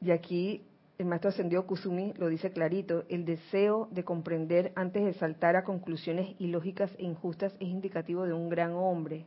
[0.00, 0.62] Y aquí
[0.98, 5.62] el maestro ascendido Kusumi lo dice clarito, el deseo de comprender antes de saltar a
[5.62, 9.24] conclusiones ilógicas e injustas es indicativo de un gran hombre.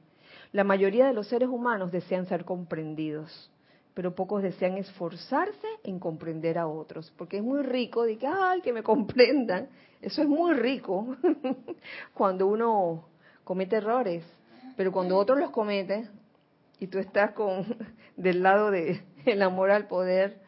[0.52, 3.50] La mayoría de los seres humanos desean ser comprendidos,
[3.94, 8.60] pero pocos desean esforzarse en comprender a otros, porque es muy rico de que, ay,
[8.60, 9.70] que me comprendan.
[10.02, 11.16] Eso es muy rico
[12.14, 13.06] cuando uno
[13.46, 14.26] comete errores,
[14.76, 16.10] pero cuando otro los comete
[16.80, 17.66] y tú estás con
[18.18, 20.41] del lado de el amor al poder,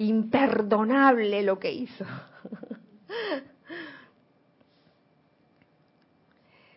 [0.00, 2.04] imperdonable lo que hizo.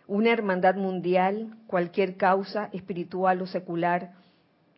[0.08, 4.12] Una hermandad mundial, cualquier causa espiritual o secular,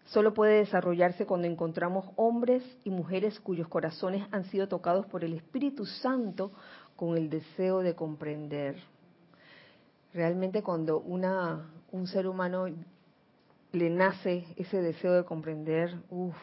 [0.05, 5.33] solo puede desarrollarse cuando encontramos hombres y mujeres cuyos corazones han sido tocados por el
[5.33, 6.51] Espíritu Santo
[6.95, 8.75] con el deseo de comprender.
[10.13, 12.67] Realmente cuando una, un ser humano
[13.71, 16.35] le nace ese deseo de comprender, uff,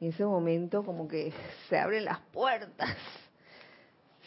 [0.00, 1.32] en ese momento como que
[1.68, 2.96] se abren las puertas,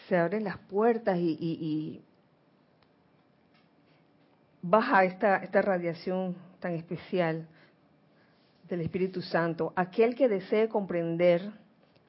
[0.07, 2.01] se abren las puertas y,
[4.61, 7.47] baja esta, esta radiación tan especial
[8.67, 9.74] del Espíritu Santo.
[9.76, 11.51] Aquel que desee comprender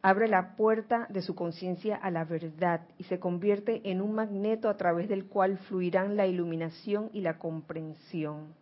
[0.02, 4.68] abre la puerta de su conciencia a la verdad y se convierte en un magneto
[4.68, 8.54] a través del cual fluirán la iluminación y la comprensión.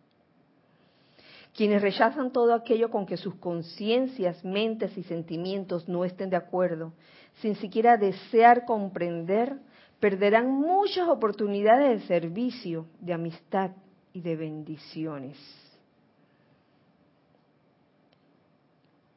[1.59, 6.93] Quienes rechazan todo aquello con que sus conciencias, mentes y sentimientos no estén de acuerdo,
[7.41, 9.59] sin siquiera desear comprender,
[9.99, 13.71] perderán muchas oportunidades de servicio, de amistad
[14.13, 15.37] y de bendiciones.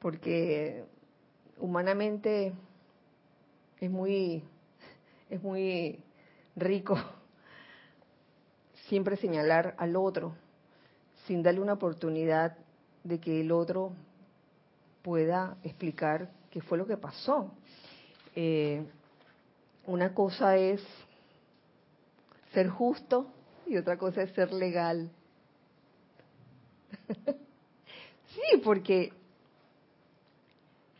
[0.01, 0.85] Porque
[1.61, 2.55] humanamente
[3.79, 4.43] es muy
[5.31, 6.03] es muy
[6.57, 6.97] rico
[8.89, 10.35] siempre señalar al otro
[11.27, 12.57] sin darle una oportunidad
[13.05, 13.93] de que el otro
[15.03, 17.51] pueda explicar qué fue lo que pasó.
[18.35, 18.85] Eh,
[19.87, 20.81] una cosa es
[22.53, 23.27] ser justo
[23.67, 25.11] y otra cosa es ser legal.
[28.29, 29.13] sí, porque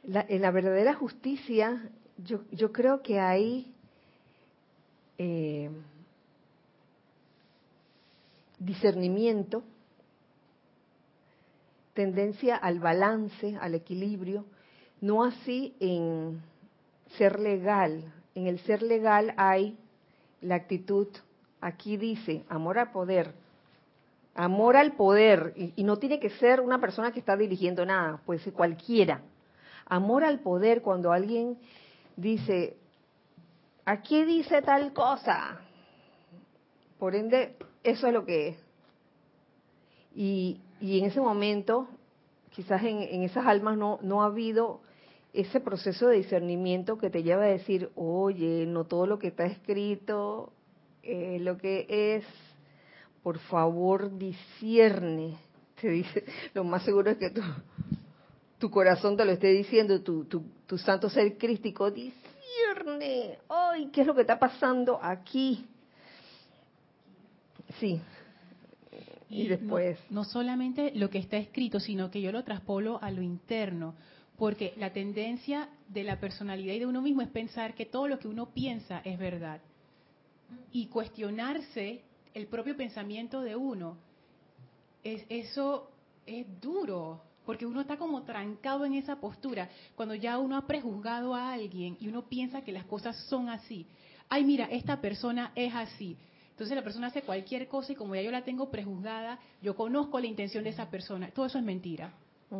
[0.05, 3.73] en la verdadera justicia yo, yo creo que hay
[5.19, 5.71] eh,
[8.59, 9.63] discernimiento,
[11.95, 14.45] tendencia al balance, al equilibrio,
[15.01, 16.43] no así en
[17.19, 18.13] ser legal.
[18.35, 19.77] En el ser legal hay
[20.41, 21.09] la actitud,
[21.61, 23.35] aquí dice, amor al poder,
[24.35, 28.41] amor al poder, y, no tiene que ser una persona que está dirigiendo nada, puede
[28.41, 29.21] ser cualquiera.
[29.87, 31.59] Amor al poder cuando alguien
[32.17, 32.77] dice,
[33.85, 35.61] aquí dice tal cosa,
[36.99, 38.57] por ende, eso es lo que es.
[40.15, 41.89] Y, en ese momento,
[42.51, 44.81] quizás en, esas almas no, no ha habido
[45.33, 49.45] ese proceso de discernimiento que te lleva a decir, oye, no todo lo que está
[49.45, 50.53] escrito
[51.03, 52.25] es lo que es,
[53.23, 55.39] por favor, discierne.
[55.81, 56.25] Te dice,
[56.55, 57.43] lo más seguro es que tu,
[58.59, 64.01] tu corazón te lo esté diciendo, tu, tu, tu santo ser crístico, discierne, ay, ¿qué
[64.01, 65.65] es lo que está pasando aquí?
[67.79, 68.01] Sí.
[69.33, 69.99] Y, después.
[70.11, 73.95] no solamente lo que está escrito, sino que yo lo traspolo a lo interno
[74.43, 78.19] porque la tendencia de la personalidad y de uno mismo es pensar que todo lo
[78.19, 79.61] que uno piensa es verdad.
[80.73, 82.03] Y cuestionarse
[82.35, 83.99] el propio pensamiento de uno,
[85.05, 85.91] es, eso
[86.27, 89.69] es duro, porque uno está como trancado en esa postura.
[89.95, 93.87] Cuando ya uno ha prejuzgado a alguien y uno piensa que las cosas son así.
[94.29, 96.17] Ay, mira, esta persona es así.
[96.53, 100.21] Entonces la persona hace cualquier cosa y como ya yo la tengo prejuzgada, yo conozco
[100.21, 101.31] la intención de esa persona.
[101.31, 102.15] Todo eso es mentira.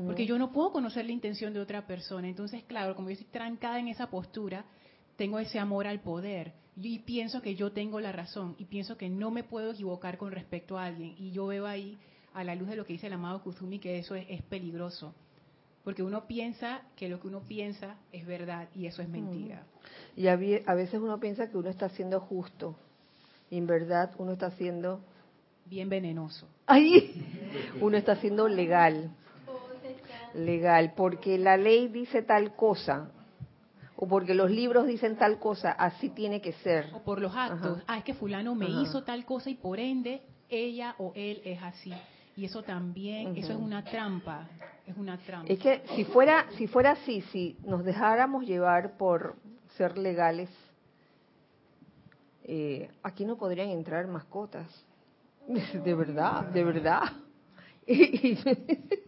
[0.07, 2.27] Porque yo no puedo conocer la intención de otra persona.
[2.27, 4.65] Entonces, claro, como yo estoy trancada en esa postura,
[5.17, 6.55] tengo ese amor al poder.
[6.81, 8.55] Y pienso que yo tengo la razón.
[8.59, 11.15] Y pienso que no me puedo equivocar con respecto a alguien.
[11.19, 11.99] Y yo veo ahí,
[12.33, 15.15] a la luz de lo que dice el amado Kuzumi, que eso es, peligroso.
[15.85, 19.67] Porque uno piensa que lo que uno piensa es verdad y eso es mentira.
[20.17, 22.77] Y a veces uno piensa que uno está siendo justo.
[23.53, 25.01] Y en verdad uno está siendo...
[25.67, 26.49] Bien venenoso.
[26.67, 27.25] Ahí
[27.81, 29.13] uno está siendo legal
[30.35, 33.11] legal, porque la ley dice tal cosa,
[33.97, 36.87] o porque los libros dicen tal cosa, así tiene que ser.
[36.95, 37.83] O por los actos.
[37.87, 41.63] Ah, es que fulano me hizo tal cosa y por ende ella o él es
[41.63, 41.93] así.
[42.35, 44.49] Y eso también, eso es una trampa,
[44.87, 45.53] es una trampa.
[45.53, 49.37] Es que si fuera, si fuera así, si nos dejáramos llevar por
[49.77, 50.49] ser legales,
[52.45, 54.69] eh, aquí no podrían entrar mascotas.
[55.85, 57.03] De verdad, de verdad.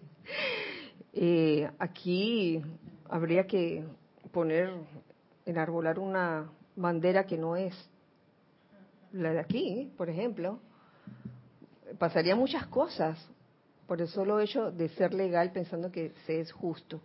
[1.17, 2.61] Eh, aquí
[3.09, 3.85] habría que
[4.33, 4.73] poner,
[5.47, 7.73] enarbolar una bandera que no es
[9.13, 10.59] la de aquí, por ejemplo.
[12.01, 13.17] Pasaría muchas cosas
[13.87, 17.01] por el solo hecho de ser legal pensando que se es justo.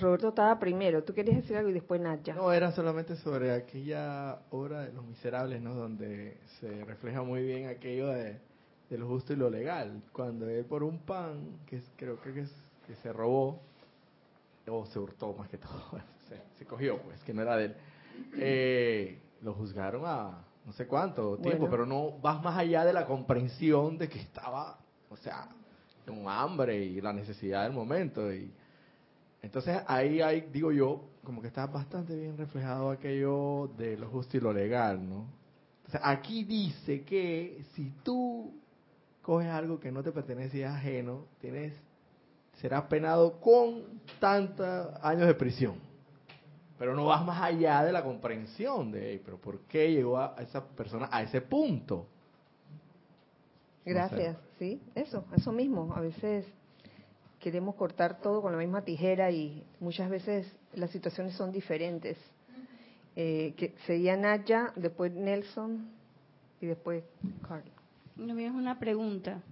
[0.00, 1.04] Roberto estaba primero.
[1.04, 2.34] ¿Tú querías decir algo y después Nadia?
[2.34, 5.74] No, era solamente sobre aquella obra de Los Miserables, ¿no?
[5.74, 8.40] Donde se refleja muy bien aquello de,
[8.88, 10.02] de lo justo y lo legal.
[10.12, 12.50] Cuando él por un pan, que creo que es
[12.86, 13.60] que se robó,
[14.66, 16.00] o se hurtó más que todo,
[16.58, 17.76] se, cogió, pues, que no era de él,
[18.36, 23.04] eh, lo juzgaron a no sé cuánto tiempo, pero no vas más allá de la
[23.04, 24.78] comprensión de que estaba,
[25.10, 25.48] o sea,
[26.06, 28.32] con hambre y la necesidad del momento.
[28.32, 28.52] y
[29.42, 34.36] Entonces ahí hay, digo yo, como que está bastante bien reflejado aquello de lo justo
[34.36, 35.42] y lo legal, ¿no?
[36.00, 38.54] aquí dice que si tú
[39.20, 41.74] coges algo que no te pertenece y es ajeno, tienes
[42.60, 45.74] será penado con tantos años de prisión.
[46.78, 50.64] Pero no vas más allá de la comprensión de, pero ¿por qué llegó a esa
[50.64, 52.06] persona a ese punto?
[53.84, 55.92] Gracias, sí, eso, eso mismo.
[55.94, 56.46] A veces
[57.42, 62.16] queremos cortar todo con la misma tijera y muchas veces las situaciones son diferentes.
[63.16, 65.90] Eh, que sería Naya, después Nelson
[66.60, 67.04] y después
[67.46, 67.74] Carlos.
[68.16, 69.42] No, es una pregunta.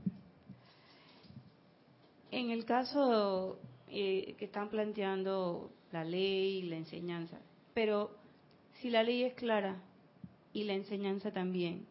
[2.30, 7.38] En el caso eh, que están planteando la ley, la enseñanza,
[7.74, 8.12] pero
[8.80, 9.76] si la ley es clara
[10.52, 11.86] y la enseñanza también,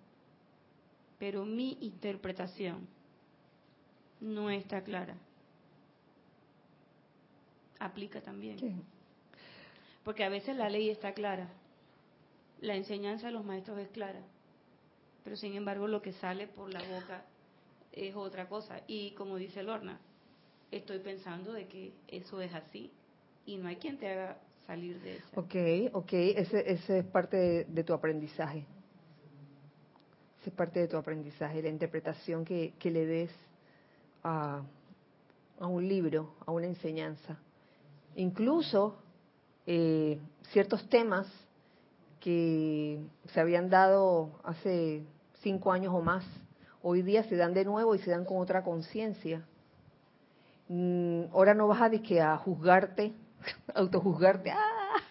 [1.19, 2.87] pero mi interpretación
[4.21, 5.17] no está clara,
[7.79, 8.83] aplica también.
[10.03, 11.49] Porque a veces la ley está clara,
[12.61, 14.21] la enseñanza de los maestros es clara,
[15.23, 17.23] pero sin embargo lo que sale por la boca
[17.91, 18.81] es otra cosa.
[18.87, 19.99] Y como dice Lorna,
[20.71, 22.91] estoy pensando de que eso es así
[23.45, 25.27] y no hay quien te haga salir de eso.
[25.35, 25.55] Ok,
[25.93, 28.65] ok, ese, ese es parte de, tu aprendizaje.
[30.39, 33.31] Ese es parte de tu aprendizaje, la interpretación que, que le des
[34.23, 34.61] a,
[35.59, 37.37] a, un libro, a una enseñanza.
[38.15, 38.97] Incluso
[39.65, 40.19] eh,
[40.51, 41.27] ciertos temas
[42.19, 42.99] que
[43.33, 45.03] se habían dado hace
[45.41, 46.25] cinco años o más,
[46.81, 49.45] Hoy día se dan de nuevo y se dan con otra conciencia.
[50.69, 53.13] Mm, ahora no vas a, que a juzgarte,
[53.75, 54.51] autojuzgarte.
[54.51, 55.01] ¡Ah!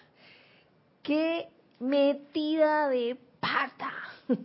[1.02, 3.92] ¡Qué metida de pata!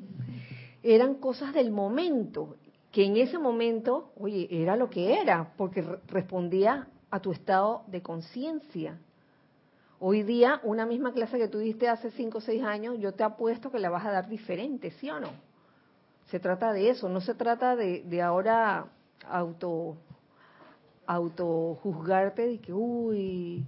[0.84, 2.58] Eran cosas del momento,
[2.92, 8.02] que en ese momento, oye, era lo que era, porque respondía a tu estado de
[8.02, 8.98] conciencia.
[10.00, 13.24] Hoy día, una misma clase que tú diste hace 5 o 6 años, yo te
[13.24, 15.30] apuesto que la vas a dar diferente, ¿sí o no?
[16.32, 18.88] Se trata de eso, no se trata de, de ahora
[19.30, 19.96] auto
[21.06, 23.64] auto juzgarte de que, uy,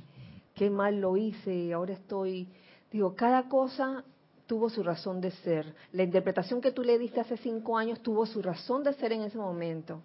[0.56, 2.50] qué mal lo hice, ahora estoy...
[2.92, 4.04] Digo, cada cosa
[4.48, 5.76] tuvo su razón de ser.
[5.92, 9.22] La interpretación que tú le diste hace cinco años tuvo su razón de ser en
[9.22, 10.02] ese momento.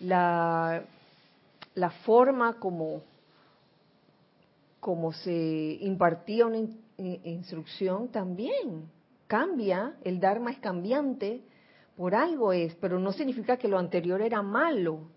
[0.00, 0.84] La,
[1.74, 3.02] la forma como,
[4.80, 6.58] como se impartía una
[6.96, 8.90] instrucción también
[9.26, 11.42] cambia, el Dharma es cambiante,
[11.96, 15.08] por algo es, pero no significa que lo anterior era malo.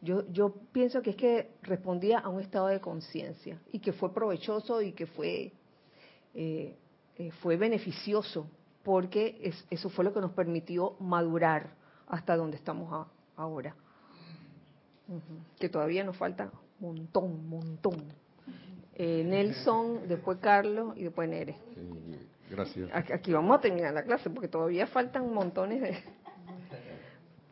[0.00, 4.12] Yo, yo pienso que es que respondía a un estado de conciencia y que fue
[4.12, 5.52] provechoso y que fue,
[6.34, 6.76] eh,
[7.16, 8.46] eh, fue beneficioso,
[8.82, 11.74] porque eso fue lo que nos permitió madurar
[12.06, 13.74] hasta donde estamos ahora.
[15.58, 16.50] Que todavía nos falta
[16.80, 18.04] un montón, montón.
[18.94, 21.56] Eh, Nelson, después Carlos y después Nere.
[22.50, 22.88] gracias.
[22.92, 25.96] Aquí vamos a terminar la clase porque todavía faltan montones de...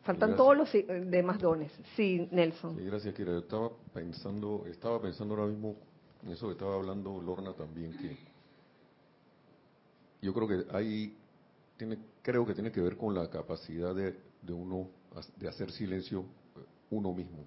[0.03, 0.69] Faltan todos los
[1.09, 1.71] demás dones.
[1.95, 2.75] Sí, Nelson.
[2.75, 3.31] Sí, gracias, Kira.
[3.31, 5.77] Yo estaba pensando, estaba pensando ahora mismo
[6.25, 8.17] en eso que estaba hablando Lorna también, que
[10.21, 11.15] yo creo que hay,
[11.77, 14.89] tiene, creo que tiene que ver con la capacidad de, de uno
[15.37, 16.25] de hacer silencio
[16.93, 17.45] uno mismo.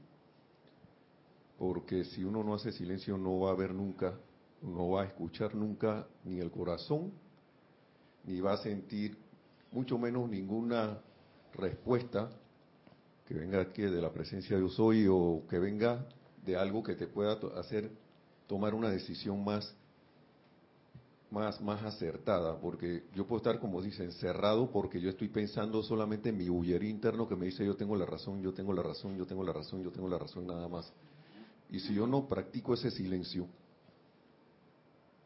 [1.58, 4.18] Porque si uno no hace silencio no va a ver nunca,
[4.62, 7.12] no va a escuchar nunca ni el corazón,
[8.24, 9.16] ni va a sentir
[9.72, 11.00] mucho menos ninguna
[11.54, 12.30] respuesta
[13.26, 16.06] que venga aquí de la presencia de yo soy o que venga
[16.44, 17.90] de algo que te pueda hacer
[18.46, 19.74] tomar una decisión más
[21.30, 26.28] más más acertada, porque yo puedo estar como dice encerrado porque yo estoy pensando solamente
[26.28, 29.16] en mi huyer interno que me dice yo tengo la razón, yo tengo la razón,
[29.16, 30.92] yo tengo la razón, yo tengo la razón nada más.
[31.70, 33.48] Y si yo no practico ese silencio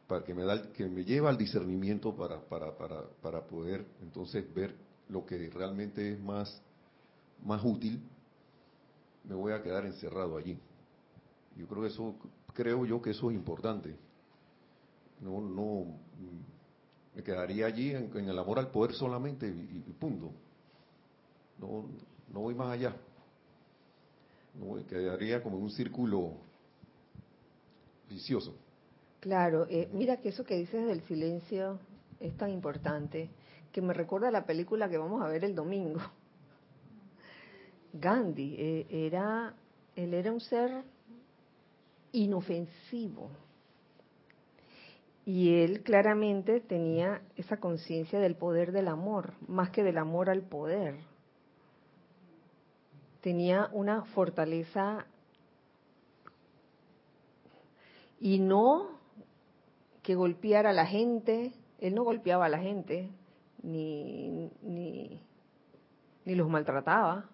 [0.07, 4.43] para que me da que me lleva al discernimiento para para para para poder entonces
[4.53, 4.75] ver
[5.07, 6.61] lo que realmente es más
[7.43, 8.01] más útil,
[9.23, 10.57] me voy a quedar encerrado allí.
[11.55, 12.15] Yo creo que eso,
[12.53, 13.95] creo yo que eso es importante.
[15.21, 15.85] No, no,
[17.15, 20.31] me quedaría allí en, el amor al poder solamente y, punto.
[21.59, 21.85] No,
[22.33, 22.95] no voy más allá.
[24.55, 26.33] No, me quedaría como en un círculo
[28.09, 28.55] vicioso.
[29.19, 31.79] Claro, eh, mira que eso que dices del silencio
[32.19, 33.29] es tan importante
[33.71, 36.01] que me recuerda la película que vamos a ver el domingo.
[37.93, 39.53] Gandhi eh, era,
[39.95, 40.83] él era un ser
[42.11, 43.29] inofensivo.
[45.25, 50.41] Y él claramente tenía esa conciencia del poder del amor, más que del amor al
[50.41, 50.95] poder.
[53.21, 55.05] Tenía una fortaleza
[58.19, 58.99] y no
[60.01, 63.09] que golpeara a la gente, él no golpeaba a la gente,
[63.61, 65.21] ni, ni,
[66.25, 67.29] ni los maltrataba,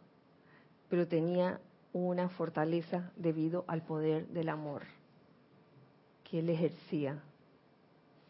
[0.90, 1.61] pero tenía
[1.94, 4.84] una fortaleza debido al poder del amor
[6.24, 7.24] que él ejercía,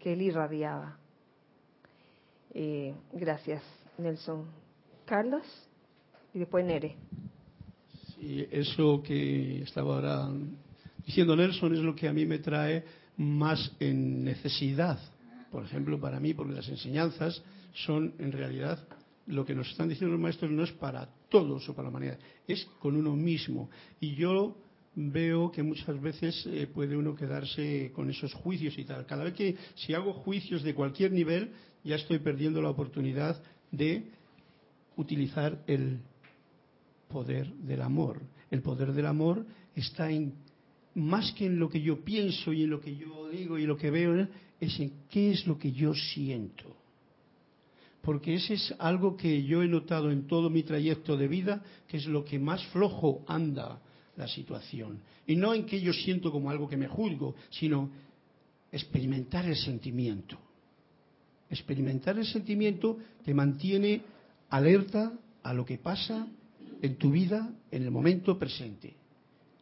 [0.07, 0.97] que él irradiaba.
[2.53, 3.61] Eh, gracias,
[3.97, 4.45] Nelson.
[5.05, 5.43] Carlos
[6.34, 6.95] y después Nere.
[8.49, 10.29] Eso que estaba ahora
[11.05, 12.85] diciendo Nelson es lo que a mí me trae
[13.17, 14.97] más en necesidad.
[15.51, 17.43] Por ejemplo, para mí, porque las enseñanzas
[17.73, 18.79] son en realidad
[19.25, 22.19] lo que nos están diciendo los maestros no es para todos o para la humanidad,
[22.47, 23.69] es con uno mismo.
[23.99, 24.55] Y yo
[24.99, 29.06] veo que muchas veces eh, puede uno quedarse con esos juicios y tal.
[29.06, 31.52] Cada vez que si hago juicios de cualquier nivel,
[31.84, 33.40] ya estoy perdiendo la oportunidad
[33.72, 34.06] de
[34.95, 35.99] utilizar el
[37.07, 38.22] poder del amor.
[38.49, 39.45] El poder del amor
[39.76, 40.34] está en
[40.95, 43.78] más que en lo que yo pienso y en lo que yo digo y lo
[43.78, 44.28] que veo,
[44.60, 46.76] es en qué es lo que yo siento
[48.02, 51.98] porque ese es algo que yo he notado en todo mi trayecto de vida, que
[51.98, 53.82] es lo que más flojo anda
[54.18, 54.99] la situación.
[55.26, 57.89] Y no en que yo siento como algo que me juzgo, sino
[58.72, 60.38] experimentar el sentimiento.
[61.49, 64.02] Experimentar el sentimiento te mantiene
[64.49, 65.14] alerta
[65.44, 66.27] a lo que pasa
[66.81, 68.95] en tu vida en el momento presente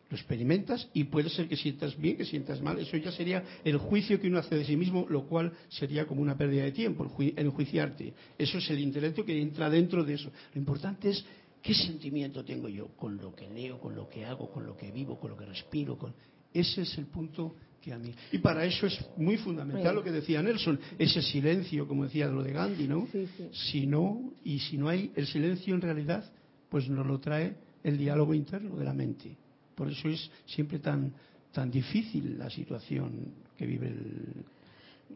[0.09, 2.77] lo experimentas y puede ser que sientas bien, que sientas mal.
[2.77, 6.21] Eso ya sería el juicio que uno hace de sí mismo, lo cual sería como
[6.21, 8.13] una pérdida de tiempo, enjuiciarte.
[8.37, 10.31] Eso es el intelecto que entra dentro de eso.
[10.53, 11.25] Lo importante es
[11.65, 14.91] ¿Qué sentimiento tengo yo con lo que leo, con lo que hago, con lo que
[14.91, 15.97] vivo, con lo que respiro?
[15.97, 16.13] Con...
[16.53, 18.13] Ese es el punto que a mí.
[18.31, 22.43] Y para eso es muy fundamental lo que decía Nelson, ese silencio, como decía lo
[22.43, 23.07] de Gandhi, ¿no?
[23.51, 26.31] Si no, y si no hay el silencio en realidad,
[26.69, 29.35] pues nos lo trae el diálogo interno de la mente.
[29.73, 31.13] Por eso es siempre tan,
[31.51, 34.45] tan difícil la situación que vive el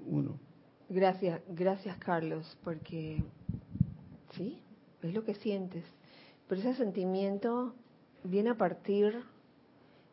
[0.07, 0.39] uno.
[0.89, 3.21] Gracias, gracias Carlos, porque
[4.35, 4.57] sí,
[5.03, 5.83] es lo que sientes.
[6.49, 7.75] Pero ese sentimiento
[8.23, 9.21] viene a partir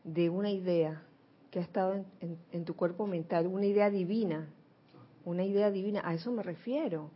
[0.04, 1.02] de una idea
[1.50, 2.04] que ha estado
[2.52, 4.46] en, tu cuerpo mental, una idea divina,
[5.24, 7.10] una idea divina, a eso me refiero,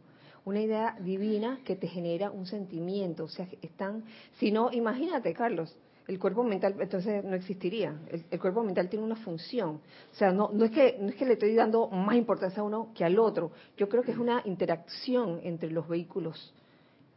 [0.47, 4.05] una idea divina que te genera un sentimiento, o sea, están,
[4.39, 5.77] si no, imagínate Carlos,
[6.09, 7.95] el cuerpo mental entonces no existiría.
[8.31, 9.81] El, cuerpo mental tiene una función.
[10.13, 12.65] O sea, no, no, es que, no es que le estoy dando más importancia a
[12.65, 13.53] uno que al otro.
[13.77, 16.53] Yo creo que es una interacción entre los vehículos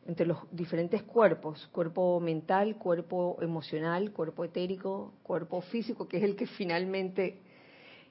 [0.08, 6.36] entre los diferentes cuerpos, cuerpo mental, cuerpo emocional, cuerpo etérico, cuerpo físico, que es el
[6.36, 7.40] que finalmente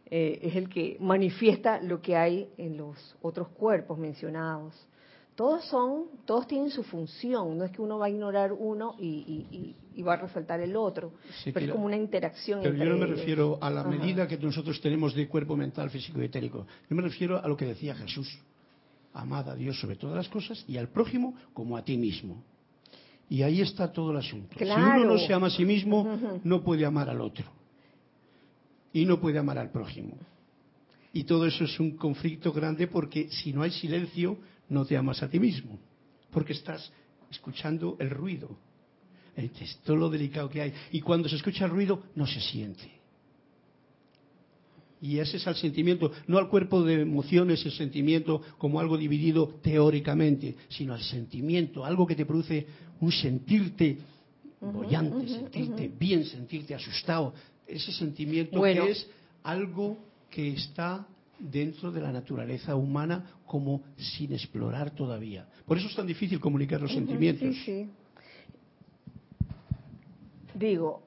[0.06, 4.74] eh, es el que manifiesta lo que hay en los otros cuerpos mencionados.
[5.35, 9.74] Todos son, todos tienen su función, no es que uno va a ignorar uno y,
[10.06, 11.14] va a resaltar el otro,
[11.44, 12.60] pero es como una interacción.
[12.62, 16.20] Pero yo no me refiero a la medida que nosotros tenemos de cuerpo mental, físico
[16.20, 18.28] y etérico, yo me refiero a lo que decía Jesús
[19.14, 22.43] amad a Dios sobre todas las cosas y al prójimo como a ti mismo.
[23.28, 24.56] Y ahí está todo el asunto.
[24.59, 27.47] Si uno no se ama a sí mismo, no puede amar al otro.
[28.93, 30.16] Y no puede amar al prójimo.
[31.14, 35.22] Y todo eso es un conflicto grande porque si no hay silencio, no te amas
[35.22, 35.78] a ti mismo.
[36.30, 36.93] Porque estás
[37.30, 38.51] escuchando el ruido.
[39.36, 40.74] Es todo lo delicado que hay.
[40.90, 43.01] Y cuando se escucha el ruido, no se siente.
[45.02, 49.48] Y ese es el sentimiento, no al cuerpo de emociones, el sentimiento como algo dividido
[49.60, 52.64] teóricamente, sino al sentimiento, algo que te produce
[53.00, 53.98] un sentirte
[54.60, 57.34] bollante, sentirte bien, sentirte asustado.
[57.66, 59.08] Ese sentimiento que es
[59.42, 59.98] algo
[60.30, 61.04] que está
[61.36, 65.48] dentro de la naturaleza humana como sin explorar todavía.
[65.66, 67.56] Por eso es tan difícil comunicar los sentimientos.
[67.56, 67.90] Sí, sí.
[70.54, 71.02] Digo,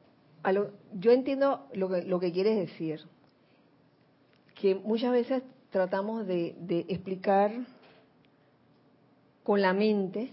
[1.00, 3.00] yo entiendo lo que, lo que quieres decir
[4.56, 6.56] que muchas veces tratamos de,
[6.88, 7.52] explicar
[9.44, 10.32] con la mente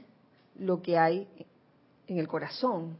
[0.59, 1.27] lo que hay
[2.07, 2.97] en el corazón.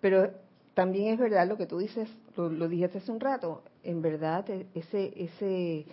[0.00, 0.30] Pero
[0.74, 4.48] también es verdad lo que tú dices, lo, lo, dijiste hace un rato, en verdad
[4.48, 5.84] e, ese, ese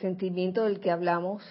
[0.00, 1.42] sentimiento del que hablamos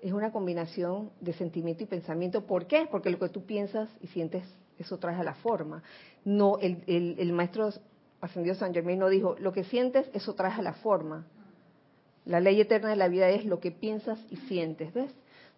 [0.00, 2.44] es una combinación de sentimiento y pensamiento.
[2.44, 2.86] ¿Por qué?
[2.90, 4.44] Porque lo que tú piensas y sientes,
[4.78, 5.82] eso trae a la forma.
[6.24, 7.70] No, el, el, el maestro
[8.22, 11.26] ascendió San Germain no dijo, lo que sientes, eso trae a la forma.
[12.24, 15.10] La ley eterna de la vida es lo que piensas y sientes, ¿ves?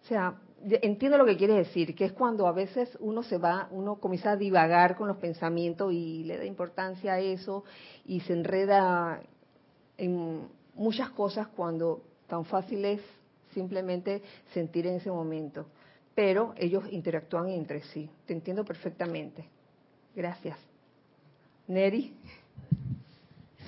[0.03, 3.67] O sea, entiendo lo que quiere decir, que es cuando a veces uno se va,
[3.71, 7.63] uno comienza a divagar con los pensamientos y le da importancia a eso
[8.05, 9.21] y se enreda
[9.97, 13.01] en muchas cosas cuando tan fácil es
[13.53, 14.23] simplemente
[14.53, 15.67] sentir en ese momento.
[16.15, 18.09] Pero ellos interactúan entre sí.
[18.25, 19.47] Te entiendo perfectamente.
[20.15, 20.57] Gracias.
[21.67, 22.15] Neri.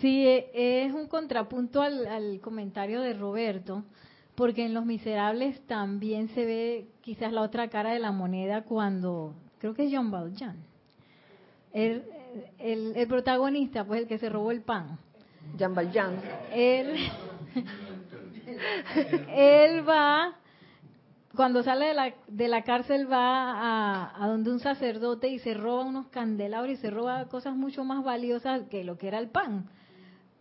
[0.02, 3.84] Sí, e, es un contrapunto al, comentario de Roberto,
[4.36, 9.34] porque en Los Miserables también se ve quizás la otra cara de la moneda cuando,
[9.58, 10.58] creo que es John Valjean,
[11.74, 12.04] el,
[12.60, 15.00] el, protagonista, pues el que se robó el pan.
[15.58, 16.22] Jean Valjean.
[16.54, 16.96] Él,
[19.36, 20.36] él va,
[21.36, 25.56] cuando sale de la, de la cárcel va a, a donde un sacerdote y se
[25.56, 29.30] roba unos candelabros y se roba cosas mucho más valiosas que lo que era el
[29.30, 29.70] pan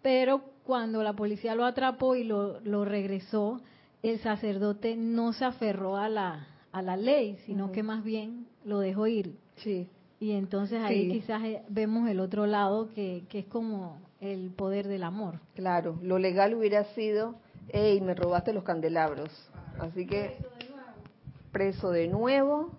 [0.07, 3.61] pero cuando la policía lo atrapó y lo, regresó,
[4.05, 8.79] el sacerdote no se aferró a la, a la ley, sino que más bien lo
[8.79, 9.37] dejó ir.
[9.57, 9.89] Sí.
[10.21, 14.87] Y entonces ahí quizás eh, vemos el otro lado que, que es como el poder
[14.87, 15.41] del amor.
[15.57, 17.35] Claro, lo legal hubiera sido,
[17.71, 19.31] hey, me robaste los candelabros.
[19.81, 20.37] Así que
[21.51, 22.71] preso de nuevo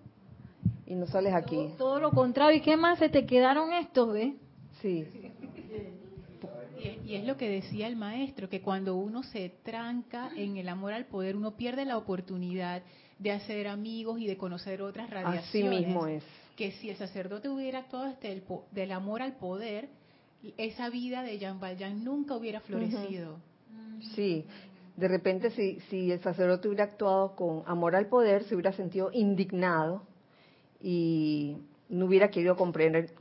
[0.86, 1.58] y no sales aquí.
[1.58, 4.38] Todo, todo lo contrario, ¿y qué más se te quedaron estos, ve?
[4.82, 5.06] Sí.
[7.08, 10.92] Y es lo que decía el maestro, que cuando uno se tranca en el amor
[10.92, 12.84] al poder, uno pierde la oportunidad
[13.18, 15.46] de hacer amigos y de conocer otras radiaciones.
[15.46, 16.24] Así mismo es.
[16.58, 19.88] Que si el sacerdote hubiera actuado desde el del amor al poder,
[20.58, 23.40] esa vida de Jean Valjean nunca hubiera florecido.
[24.14, 24.46] Sí,
[24.98, 29.12] de repente si, si el sacerdote hubiera actuado con amor al poder, se hubiera sentido
[29.14, 30.04] indignado
[30.82, 31.56] y
[31.88, 33.14] no hubiera querido comprender,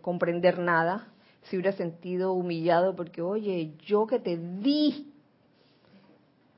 [0.00, 1.12] comprender nada
[1.48, 5.12] se hubiera sentido humillado porque, oye, yo que te di,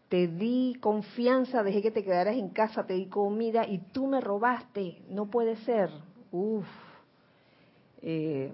[0.08, 4.20] te di confianza, dejé que te quedaras en casa, te di comida y tú me
[4.20, 5.90] robaste, no puede ser.
[6.32, 6.66] Uf.
[8.02, 8.52] Eh,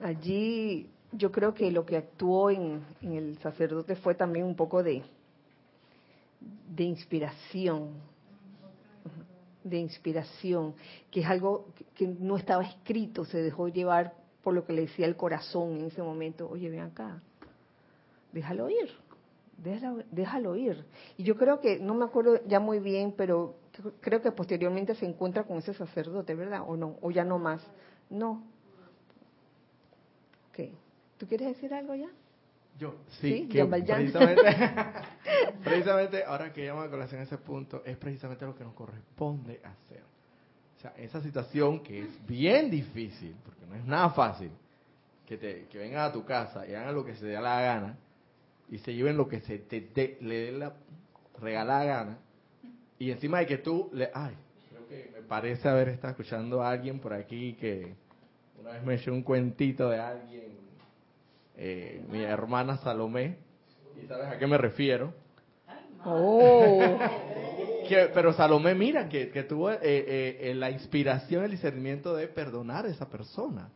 [0.00, 5.02] allí yo creo que lo que actuó en, el sacerdote fue también un poco de,
[6.74, 7.90] de inspiración,
[9.64, 10.74] de inspiración,
[11.10, 14.14] que es algo que no estaba escrito, se dejó llevar
[14.48, 16.48] por lo que le decía el corazón en ese momento.
[16.48, 17.20] Oye, ven acá,
[18.32, 18.90] déjalo ir,
[19.58, 20.86] déjalo, déjalo ir.
[21.18, 23.56] Y yo creo que, no me acuerdo ya muy bien, pero
[24.00, 26.62] creo que posteriormente se encuentra con ese sacerdote, ¿verdad?
[26.66, 26.96] ¿O no?
[27.02, 27.62] ¿O ya no más?
[28.08, 28.42] No.
[30.48, 30.70] Ok.
[31.18, 32.08] ¿Tú quieres decir algo ya?
[32.78, 34.42] Yo, sí, que precisamente,
[35.62, 40.04] precisamente ahora que llama a colación ese punto, es precisamente lo que nos corresponde hacer.
[40.78, 44.52] O sea, esa situación que es bien difícil, porque no es nada fácil,
[45.26, 47.98] que, te, que vengan a tu casa y hagan lo que se dé la gana,
[48.70, 50.72] y se lleven lo que se te, le dé la
[51.40, 52.18] regalada gana,
[52.96, 54.08] y encima de que tú le...
[54.14, 54.36] Ay,
[54.70, 57.94] creo que me parece haber estado escuchando a alguien por aquí que
[58.60, 60.58] una vez me echó un cuentito de alguien,
[61.56, 63.36] eh, mi hermana Salomé,
[64.00, 65.12] y sabes a qué me refiero.
[66.04, 66.98] Oh.
[68.14, 73.08] pero Salomé, mira, que, tuvo eh, eh, la inspiración, el discernimiento de perdonar a esa
[73.08, 73.68] persona.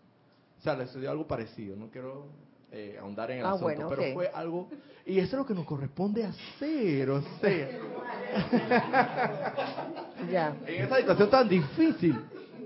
[0.59, 1.77] O sea, le sucedió algo parecido.
[1.77, 2.27] No quiero
[2.71, 4.69] eh, ahondar en el ah, asunto, pero fue algo
[5.05, 7.41] y eso es lo que nos corresponde hacer, o sea,
[10.31, 10.57] ya.
[10.65, 12.17] en esta situación tan difícil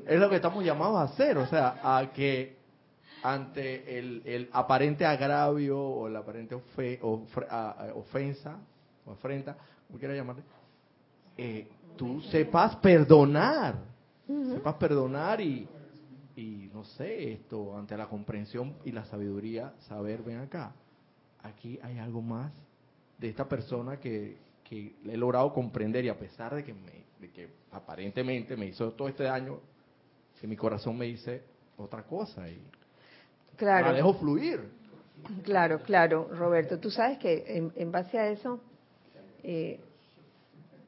[0.07, 2.57] es lo que estamos llamados a hacer, o sea, a que
[3.23, 8.59] ante el, el aparente agravio o la aparente ofensa
[9.07, 9.57] o afrenta,
[9.87, 10.43] como quiera llamarle,
[11.37, 13.77] eh, tú sepas perdonar,
[14.27, 15.69] sepas perdonar y,
[16.37, 20.75] y no sé, esto, ante la comprensión y la sabiduría, saber, ven acá,
[21.43, 22.53] aquí hay algo más
[23.19, 24.37] de esta persona que,
[24.69, 28.93] que he logrado comprender y a pesar de que, me, de que aparentemente me hizo
[28.93, 29.61] todo este daño,
[30.41, 31.43] que mi corazón me dice
[31.77, 32.61] otra cosa y
[33.57, 33.89] claro.
[33.89, 34.61] la dejo fluir.
[35.43, 36.79] Claro, claro, Roberto.
[36.79, 38.61] Tú sabes que en, base a eso,
[39.43, 39.81] eh,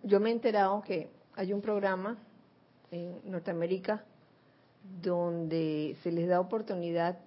[0.02, 2.18] yo me he enterado que hay un programa
[2.90, 4.04] en Norteamérica
[5.02, 7.18] donde se les da oportunidad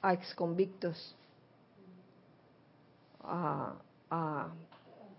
[0.00, 1.16] a exconvictos
[3.22, 3.74] a,
[4.10, 4.48] a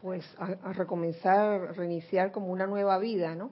[0.02, 3.52] pues a, recomenzar, reiniciar como una nueva vida, ¿no?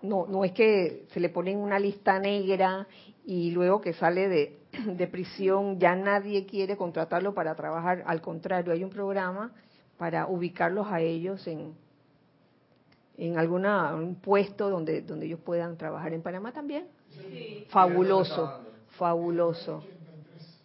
[0.00, 2.86] No, no es que se le pone en una lista negra
[3.26, 8.04] y luego que sale de, de prisión ya nadie quiere contratarlo para trabajar.
[8.06, 9.52] Al contrario, hay un programa
[9.98, 11.74] para ubicarlos a ellos en,
[13.20, 16.88] en alguna un puesto donde donde ellos puedan trabajar en Panamá también.
[17.68, 18.60] Fabuloso,
[18.98, 19.84] fabuloso.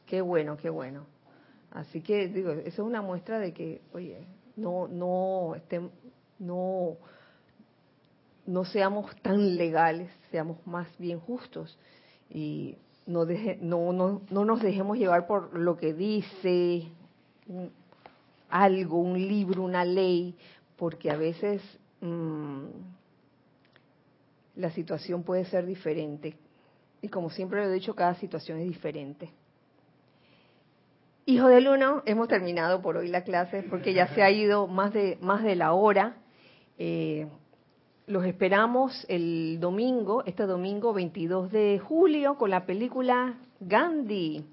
[0.06, 1.06] Qué bueno, qué bueno.
[1.72, 4.26] Así que digo, eso es una muestra de que, oye,
[4.56, 5.92] no no estén,
[6.40, 6.96] no
[8.46, 11.78] no seamos tan legales, seamos más bien justos
[12.30, 16.88] y no, deje, no, no, no nos dejemos llevar por lo que dice
[18.50, 20.36] algo, un libro, una ley,
[20.76, 21.62] porque a veces
[22.02, 22.66] Mm,
[24.56, 26.38] la situación puede ser diferente.
[27.02, 29.30] Y como siempre lo he dicho, cada situación es diferente.
[31.28, 34.94] Hijo del Uno, hemos terminado por hoy la clase porque ya se ha ido más
[34.94, 36.18] de, más de la hora.
[36.78, 37.28] Eh,
[38.08, 44.46] los esperamos el domingo, este domingo 22 de julio, con la película Gandhi.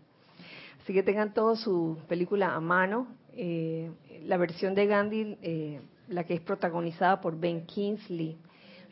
[0.82, 3.06] Así que tengan toda su película a mano.
[3.34, 3.90] Eh,
[4.24, 8.36] la versión de Gandhi eh, la que es protagonizada por Ben Kingsley.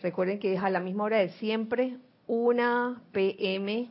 [0.03, 3.91] Recuerden que es a la misma hora de siempre, 1 p.m.,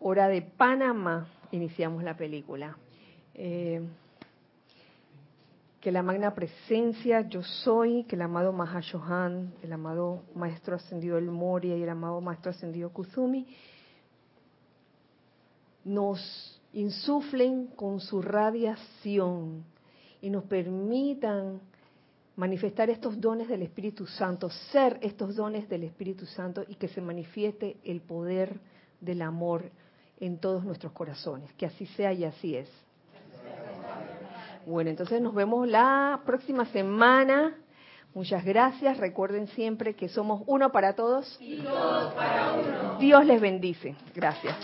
[0.00, 2.76] hora de Panamá, iniciamos la película.
[3.34, 3.80] Eh,
[5.80, 11.30] que la magna presencia yo soy, que el amado Mahashohan, el amado Maestro Ascendido El
[11.30, 13.46] Moria y el amado Maestro Ascendido Kuzumi
[15.84, 19.64] nos insuflen con su radiación
[20.20, 21.60] y nos permitan
[22.36, 27.00] manifestar estos dones del Espíritu Santo, ser estos dones del Espíritu Santo y que se
[27.00, 28.58] manifieste el poder
[29.00, 29.70] del amor
[30.20, 31.52] en todos nuestros corazones.
[31.54, 32.70] Que así sea y así es.
[34.64, 37.56] Bueno, entonces nos vemos la próxima semana.
[38.14, 38.98] Muchas gracias.
[38.98, 41.36] Recuerden siempre que somos uno para todos.
[41.40, 42.98] Y todos para uno.
[42.98, 43.96] Dios les bendice.
[44.14, 44.54] Gracias.